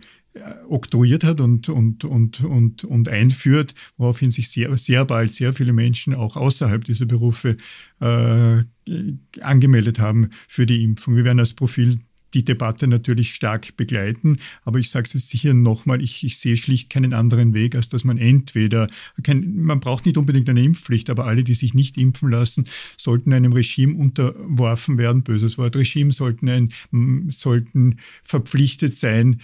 oktroyiert 0.68 1.24
hat 1.24 1.40
und, 1.40 1.68
und, 1.68 2.04
und, 2.04 2.42
und, 2.42 2.84
und 2.84 3.08
einführt, 3.08 3.74
woraufhin 3.96 4.30
sich 4.30 4.48
sehr, 4.50 4.76
sehr 4.78 5.04
bald 5.04 5.34
sehr 5.34 5.52
viele 5.52 5.72
Menschen 5.72 6.14
auch 6.14 6.36
außerhalb 6.36 6.84
dieser 6.84 7.06
Berufe 7.06 7.56
äh, 8.00 8.62
angemeldet 9.40 9.98
haben 9.98 10.30
für 10.48 10.66
die 10.66 10.82
Impfung. 10.82 11.16
Wir 11.16 11.24
werden 11.24 11.40
als 11.40 11.52
Profil 11.52 11.98
die 12.34 12.44
Debatte 12.44 12.86
natürlich 12.86 13.34
stark 13.34 13.76
begleiten. 13.76 14.38
Aber 14.64 14.78
ich 14.78 14.90
sage 14.90 15.06
es 15.06 15.14
jetzt 15.14 15.30
hier 15.30 15.54
nochmal, 15.54 16.02
ich, 16.02 16.24
ich 16.24 16.38
sehe 16.38 16.56
schlicht 16.56 16.90
keinen 16.90 17.12
anderen 17.12 17.54
Weg, 17.54 17.74
als 17.74 17.88
dass 17.88 18.04
man 18.04 18.18
entweder, 18.18 18.88
kein, 19.22 19.62
man 19.62 19.80
braucht 19.80 20.06
nicht 20.06 20.16
unbedingt 20.16 20.48
eine 20.48 20.62
Impfpflicht, 20.62 21.10
aber 21.10 21.26
alle, 21.26 21.44
die 21.44 21.54
sich 21.54 21.74
nicht 21.74 21.98
impfen 21.98 22.30
lassen, 22.30 22.64
sollten 22.96 23.32
einem 23.32 23.52
Regime 23.52 23.96
unterworfen 23.96 24.98
werden, 24.98 25.22
böses 25.22 25.58
Wort, 25.58 25.76
Regime 25.76 26.12
sollten, 26.12 26.48
ein, 26.48 26.72
sollten 27.28 27.98
verpflichtet 28.24 28.94
sein, 28.94 29.40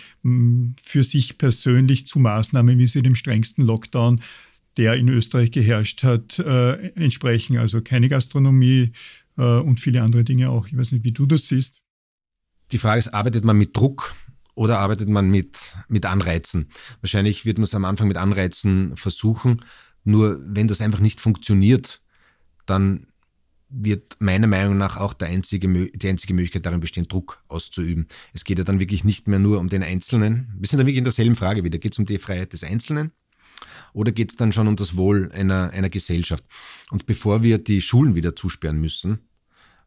für 0.83 1.05
sich 1.05 1.38
persönlich 1.38 2.07
zu 2.07 2.18
Maßnahmen, 2.18 2.79
wie 2.79 2.87
sie 2.87 3.03
dem 3.03 3.14
strengsten 3.14 3.64
Lockdown 3.64 4.20
der 4.79 4.94
in 4.94 5.09
Österreich 5.09 5.51
geherrscht 5.51 6.05
hat, 6.05 6.38
äh, 6.38 6.92
entsprechen. 6.94 7.59
Also 7.59 7.83
keine 7.83 8.09
Gastronomie 8.09 8.92
äh, 9.37 9.42
und 9.42 9.81
viele 9.81 10.03
andere 10.03 10.24
Dinge 10.24 10.51
auch. 10.51 10.68
Ich 10.68 10.77
weiß 10.77 10.92
nicht, 10.92 11.05
wie 11.05 11.12
du 11.12 11.27
das 11.27 11.48
siehst. 11.48 11.83
Die 12.72 12.78
Frage 12.78 12.98
ist, 12.98 13.09
arbeitet 13.09 13.44
man 13.44 13.57
mit 13.57 13.76
Druck 13.76 14.14
oder 14.54 14.78
arbeitet 14.78 15.09
man 15.09 15.31
mit, 15.31 15.59
mit 15.88 16.04
Anreizen? 16.04 16.68
Wahrscheinlich 17.00 17.44
wird 17.44 17.59
man 17.59 17.64
es 17.64 17.74
am 17.74 17.85
Anfang 17.85 18.09
mit 18.09 18.16
Anreizen 18.16 18.96
versuchen. 18.96 19.64
Nur 20.04 20.40
wenn 20.42 20.68
das 20.68 20.81
einfach 20.81 21.00
nicht 21.00 21.20
funktioniert, 21.20 22.00
dann 22.66 23.07
wird 23.70 24.16
meiner 24.18 24.46
Meinung 24.46 24.78
nach 24.78 24.96
auch 24.96 25.12
der 25.12 25.28
einzige, 25.28 25.68
die 25.68 26.09
einzige 26.09 26.35
Möglichkeit 26.35 26.64
darin 26.64 26.81
bestehen, 26.81 27.09
Druck 27.09 27.42
auszuüben. 27.48 28.09
Es 28.33 28.44
geht 28.44 28.59
ja 28.59 28.64
dann 28.64 28.81
wirklich 28.81 29.04
nicht 29.04 29.28
mehr 29.28 29.38
nur 29.38 29.59
um 29.59 29.68
den 29.68 29.83
Einzelnen. 29.83 30.52
Wir 30.59 30.66
sind 30.68 30.78
dann 30.78 30.87
wirklich 30.87 30.98
in 30.98 31.04
derselben 31.04 31.37
Frage 31.37 31.64
wieder. 31.64 31.78
Geht 31.78 31.92
es 31.92 31.98
um 31.98 32.07
die 32.07 32.18
Freiheit 32.18 32.52
des 32.52 32.64
Einzelnen 32.64 33.12
oder 33.92 34.12
geht 34.12 34.31
es 34.31 34.37
dann 34.37 34.52
schon 34.52 34.68
um 34.68 34.76
das 34.76 34.96
Wohl 34.96 35.31
einer, 35.33 35.70
einer 35.70 35.90
Gesellschaft? 35.90 36.44
Und 36.90 37.07
bevor 37.07 37.42
wir 37.42 37.59
die 37.59 37.83
Schulen 37.83 38.14
wieder 38.14 38.35
zusperren 38.35 38.81
müssen, 38.81 39.28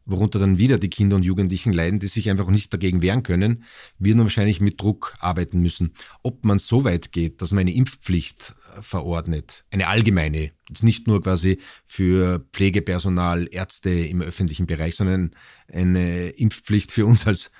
worunter 0.04 0.38
dann 0.38 0.58
wieder 0.58 0.78
die 0.78 0.90
Kinder 0.90 1.16
und 1.16 1.22
Jugendlichen 1.22 1.72
leiden, 1.72 2.00
die 2.00 2.06
sich 2.06 2.28
einfach 2.30 2.48
nicht 2.48 2.72
dagegen 2.72 3.02
wehren 3.02 3.22
können, 3.22 3.64
wird 3.98 4.16
man 4.16 4.26
wahrscheinlich 4.26 4.60
mit 4.60 4.80
Druck 4.80 5.14
arbeiten 5.20 5.60
müssen. 5.60 5.94
Ob 6.22 6.44
man 6.44 6.58
so 6.58 6.84
weit 6.84 7.12
geht, 7.12 7.40
dass 7.40 7.52
man 7.52 7.62
eine 7.62 7.74
Impfpflicht 7.74 8.54
äh, 8.76 8.82
verordnet, 8.82 9.64
eine 9.70 9.86
allgemeine, 9.86 10.52
jetzt 10.68 10.82
nicht 10.82 11.06
nur 11.06 11.22
quasi 11.22 11.58
für 11.86 12.44
Pflegepersonal, 12.52 13.48
Ärzte 13.50 13.90
im 13.90 14.22
öffentlichen 14.22 14.66
Bereich, 14.66 14.96
sondern 14.96 15.32
eine 15.68 16.30
Impfpflicht 16.30 16.92
für 16.92 17.06
uns 17.06 17.26
als 17.26 17.50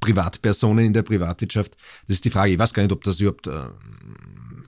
Privatpersonen 0.00 0.86
in 0.86 0.92
der 0.94 1.02
Privatwirtschaft. 1.02 1.76
Das 2.06 2.16
ist 2.16 2.24
die 2.24 2.30
Frage. 2.30 2.52
Ich 2.52 2.58
weiß 2.58 2.72
gar 2.72 2.82
nicht, 2.82 2.92
ob 2.92 3.04
das 3.04 3.20
überhaupt 3.20 3.46
äh, 3.46 3.68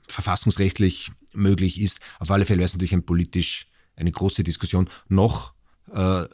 verfassungsrechtlich 0.06 1.10
möglich 1.32 1.80
ist. 1.80 2.00
Auf 2.18 2.30
alle 2.30 2.44
Fälle 2.44 2.58
wäre 2.58 2.66
es 2.66 2.74
natürlich 2.74 2.92
ein 2.92 3.06
politisch 3.06 3.68
eine 3.96 4.12
große 4.12 4.44
Diskussion. 4.44 4.88
Noch 5.08 5.54
äh, 5.92 6.24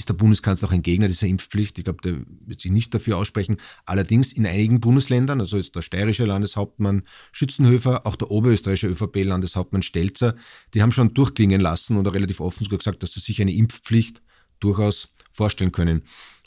ist 0.00 0.08
der 0.08 0.14
Bundeskanzler 0.14 0.68
auch 0.68 0.72
ein 0.72 0.82
Gegner 0.82 1.08
dieser 1.08 1.26
Impfpflicht. 1.26 1.78
Ich 1.78 1.84
glaube, 1.84 2.00
der 2.02 2.16
wird 2.46 2.60
sich 2.60 2.72
nicht 2.72 2.92
dafür 2.94 3.18
aussprechen. 3.18 3.58
Allerdings 3.84 4.32
in 4.32 4.46
einigen 4.46 4.80
Bundesländern, 4.80 5.40
also 5.40 5.58
jetzt 5.58 5.76
der 5.76 5.82
steirische 5.82 6.24
Landeshauptmann 6.24 7.02
Schützenhöfer, 7.32 8.06
auch 8.06 8.16
der 8.16 8.30
oberösterreichische 8.30 8.88
ÖVP-Landeshauptmann 8.88 9.82
Stelzer, 9.82 10.36
die 10.74 10.82
haben 10.82 10.90
schon 10.90 11.14
durchklingen 11.14 11.60
lassen 11.60 11.98
oder 11.98 12.14
relativ 12.14 12.40
offen 12.40 12.64
sogar 12.64 12.78
gesagt, 12.78 13.02
dass 13.02 13.12
sie 13.12 13.20
sich 13.20 13.40
eine 13.40 13.52
Impfpflicht 13.52 14.22
durchaus 14.58 15.08
vorstellen 15.32 15.70
können. 15.70 16.02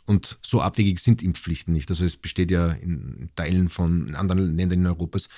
Und 0.05 0.37
so 0.41 0.59
abwegig 0.59 0.99
sind 0.99 1.23
Impfpflichten 1.23 1.73
nicht. 1.73 1.89
Also 1.89 2.03
es 2.03 2.17
besteht 2.17 2.51
ja 2.51 2.71
in 2.71 3.29
Teilen 3.35 3.69
von 3.69 4.15
anderen 4.15 4.57
Ländern 4.57 4.79
in 4.79 4.87
Europas 4.87 5.29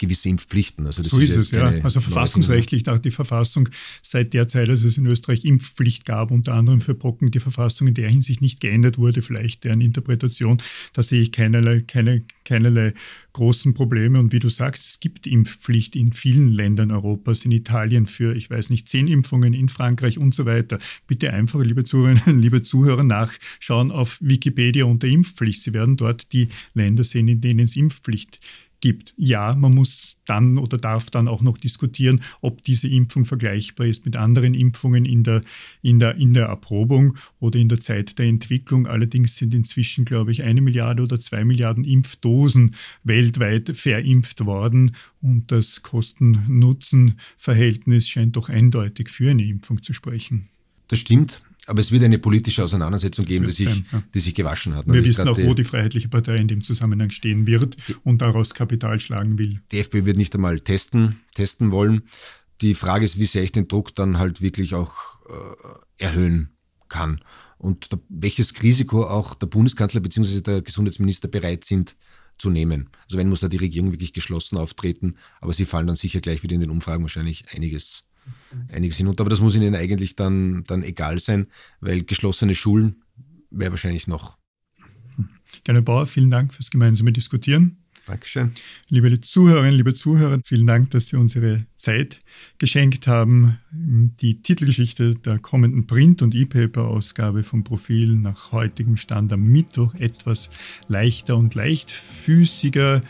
gewisse 0.00 0.28
Impfpflichten. 0.30 0.86
Also 0.86 1.02
so 1.04 1.18
ist, 1.18 1.30
ist 1.30 1.36
es, 1.36 1.50
ja. 1.52 1.68
Also 1.82 2.00
verfassungsrechtlich 2.00 2.86
nach 2.86 2.98
die 2.98 3.10
Verfassung 3.10 3.68
seit 4.02 4.32
der 4.32 4.48
Zeit, 4.48 4.68
als 4.68 4.82
es 4.82 4.96
in 4.96 5.06
Österreich 5.06 5.44
Impfpflicht 5.44 6.04
gab, 6.06 6.30
unter 6.30 6.54
anderem 6.54 6.80
für 6.80 6.94
Brocken, 6.94 7.30
die 7.30 7.38
Verfassung 7.38 7.86
in 7.86 7.94
der 7.94 8.08
Hinsicht 8.08 8.40
nicht 8.40 8.60
geändert 8.60 8.98
wurde, 8.98 9.22
vielleicht 9.22 9.62
deren 9.62 9.80
Interpretation, 9.80 10.60
da 10.94 11.02
sehe 11.02 11.20
ich 11.20 11.32
keinerlei, 11.32 11.84
keine, 11.86 12.24
keinerlei 12.44 12.94
großen 13.34 13.74
Probleme. 13.74 14.18
Und 14.18 14.32
wie 14.32 14.38
du 14.38 14.48
sagst, 14.48 14.86
es 14.88 15.00
gibt 15.00 15.26
Impfpflicht 15.26 15.94
in 15.94 16.14
vielen 16.14 16.50
Ländern 16.50 16.90
Europas, 16.90 17.44
in 17.44 17.52
Italien 17.52 18.06
für, 18.06 18.34
ich 18.34 18.48
weiß 18.48 18.70
nicht, 18.70 18.88
zehn 18.88 19.06
Impfungen, 19.06 19.52
in 19.52 19.68
Frankreich 19.68 20.16
und 20.16 20.34
so 20.34 20.46
weiter. 20.46 20.78
Bitte 21.06 21.32
einfach, 21.32 21.62
liebe 21.62 21.84
Zuhörerinnen, 21.84 22.40
liebe 22.42 22.62
Zuhörer, 22.62 23.04
nachschauen 23.04 23.90
auf 23.92 24.16
Wikipedia 24.20 24.86
unter 24.86 25.06
Impfpflicht. 25.06 25.62
Sie 25.62 25.74
werden 25.74 25.98
dort 25.98 26.32
die 26.32 26.48
Länder 26.72 27.04
sehen, 27.04 27.28
in 27.28 27.42
denen 27.42 27.60
es 27.60 27.76
Impfpflicht 27.76 28.40
gibt. 28.40 28.69
Ja, 29.16 29.54
man 29.54 29.74
muss 29.74 30.16
dann 30.24 30.58
oder 30.58 30.76
darf 30.78 31.10
dann 31.10 31.26
auch 31.28 31.42
noch 31.42 31.58
diskutieren, 31.58 32.22
ob 32.40 32.62
diese 32.62 32.88
Impfung 32.88 33.24
vergleichbar 33.24 33.86
ist 33.86 34.06
mit 34.06 34.16
anderen 34.16 34.54
Impfungen 34.54 35.04
in 35.04 35.22
der, 35.24 35.42
in 35.82 35.98
der, 35.98 36.14
in 36.16 36.34
der 36.34 36.46
Erprobung 36.46 37.16
oder 37.40 37.58
in 37.58 37.68
der 37.68 37.80
Zeit 37.80 38.16
der 38.18 38.26
Entwicklung. 38.26 38.86
Allerdings 38.86 39.36
sind 39.36 39.54
inzwischen, 39.54 40.04
glaube 40.04 40.30
ich, 40.32 40.42
eine 40.42 40.60
Milliarde 40.60 41.02
oder 41.02 41.18
zwei 41.20 41.44
Milliarden 41.44 41.84
Impfdosen 41.84 42.74
weltweit 43.04 43.76
verimpft 43.76 44.44
worden 44.46 44.96
und 45.20 45.52
das 45.52 45.82
Kosten-Nutzen-Verhältnis 45.82 48.08
scheint 48.08 48.36
doch 48.36 48.48
eindeutig 48.48 49.10
für 49.10 49.30
eine 49.30 49.44
Impfung 49.44 49.82
zu 49.82 49.92
sprechen. 49.92 50.48
Das 50.88 51.00
stimmt. 51.00 51.42
Aber 51.70 51.80
es 51.80 51.92
wird 51.92 52.02
eine 52.02 52.18
politische 52.18 52.64
Auseinandersetzung 52.64 53.24
geben, 53.24 53.46
die 53.46 53.52
sich, 53.52 53.68
sein, 53.68 53.86
ja. 53.92 54.02
die 54.12 54.20
sich 54.20 54.34
gewaschen 54.34 54.74
hat. 54.74 54.86
Wir 54.86 54.94
also 54.94 55.08
wissen 55.08 55.28
auch, 55.28 55.38
wo 55.38 55.54
die 55.54 55.64
Freiheitliche 55.64 56.08
Partei 56.08 56.36
in 56.36 56.48
dem 56.48 56.62
Zusammenhang 56.62 57.10
stehen 57.10 57.46
wird 57.46 57.76
und 58.02 58.20
daraus 58.22 58.54
Kapital 58.54 58.98
schlagen 58.98 59.38
will. 59.38 59.60
Die 59.70 59.78
FPÖ 59.78 60.04
wird 60.04 60.16
nicht 60.16 60.34
einmal 60.34 60.58
testen, 60.58 61.20
testen 61.34 61.70
wollen. 61.70 62.02
Die 62.60 62.74
Frage 62.74 63.04
ist, 63.04 63.18
wie 63.18 63.24
sehr 63.24 63.44
ich 63.44 63.52
den 63.52 63.68
Druck 63.68 63.94
dann 63.94 64.18
halt 64.18 64.42
wirklich 64.42 64.74
auch 64.74 64.92
äh, 65.28 66.04
erhöhen 66.04 66.50
kann 66.88 67.20
und 67.60 67.92
da, 67.92 67.98
welches 68.08 68.62
Risiko 68.62 69.06
auch 69.06 69.34
der 69.34 69.46
Bundeskanzler 69.46 70.00
bzw. 70.00 70.40
der 70.40 70.62
Gesundheitsminister 70.62 71.28
bereit 71.28 71.64
sind 71.64 71.94
zu 72.38 72.50
nehmen. 72.50 72.88
Also 73.04 73.18
wenn 73.18 73.28
muss 73.28 73.40
da 73.40 73.48
die 73.48 73.58
Regierung 73.58 73.92
wirklich 73.92 74.12
geschlossen 74.12 74.58
auftreten, 74.58 75.16
aber 75.40 75.52
sie 75.52 75.66
fallen 75.66 75.86
dann 75.86 75.96
sicher 75.96 76.20
gleich 76.20 76.42
wieder 76.42 76.54
in 76.54 76.62
den 76.62 76.70
Umfragen 76.70 77.02
wahrscheinlich 77.04 77.44
einiges 77.54 78.04
einiges 78.68 78.96
hinunter. 78.96 79.22
Aber 79.22 79.30
das 79.30 79.40
muss 79.40 79.54
ihnen 79.54 79.74
eigentlich 79.74 80.16
dann, 80.16 80.64
dann 80.64 80.82
egal 80.82 81.18
sein, 81.18 81.46
weil 81.80 82.02
geschlossene 82.02 82.54
Schulen 82.54 83.02
wäre 83.50 83.72
wahrscheinlich 83.72 84.06
noch. 84.06 84.38
Gerne 85.64 85.82
Bauer, 85.82 86.06
vielen 86.06 86.30
Dank 86.30 86.54
fürs 86.54 86.70
gemeinsame 86.70 87.12
Diskutieren. 87.12 87.76
Dankeschön. 88.06 88.52
Liebe 88.88 89.20
Zuhörerinnen, 89.20 89.76
liebe 89.76 89.94
Zuhörer, 89.94 90.40
vielen 90.44 90.66
Dank, 90.66 90.90
dass 90.90 91.08
Sie 91.08 91.16
uns 91.16 91.36
Ihre 91.36 91.66
Zeit 91.76 92.20
geschenkt 92.58 93.06
haben. 93.06 93.58
Die 93.70 94.42
Titelgeschichte 94.42 95.14
der 95.14 95.38
kommenden 95.38 95.86
Print- 95.86 96.22
und 96.22 96.34
E-Paper-Ausgabe 96.34 97.44
vom 97.44 97.62
Profil 97.62 98.16
nach 98.16 98.52
heutigem 98.52 98.96
Stand 98.96 99.32
am 99.32 99.44
Mittwoch 99.44 99.94
etwas 99.94 100.50
leichter 100.88 101.36
und 101.36 101.54
leichtfüßiger, 101.54 103.02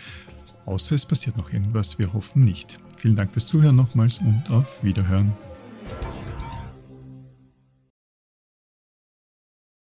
außer 0.67 0.97
es 0.97 1.07
passiert 1.07 1.37
noch 1.37 1.53
irgendwas. 1.53 1.99
Wir 1.99 2.13
hoffen 2.13 2.45
nicht. 2.45 2.79
Vielen 3.01 3.17
Dank 3.17 3.33
fürs 3.33 3.47
Zuhören 3.47 3.77
nochmals 3.77 4.19
und 4.19 4.45
auf 4.51 4.85
Wiederhören. 4.85 5.33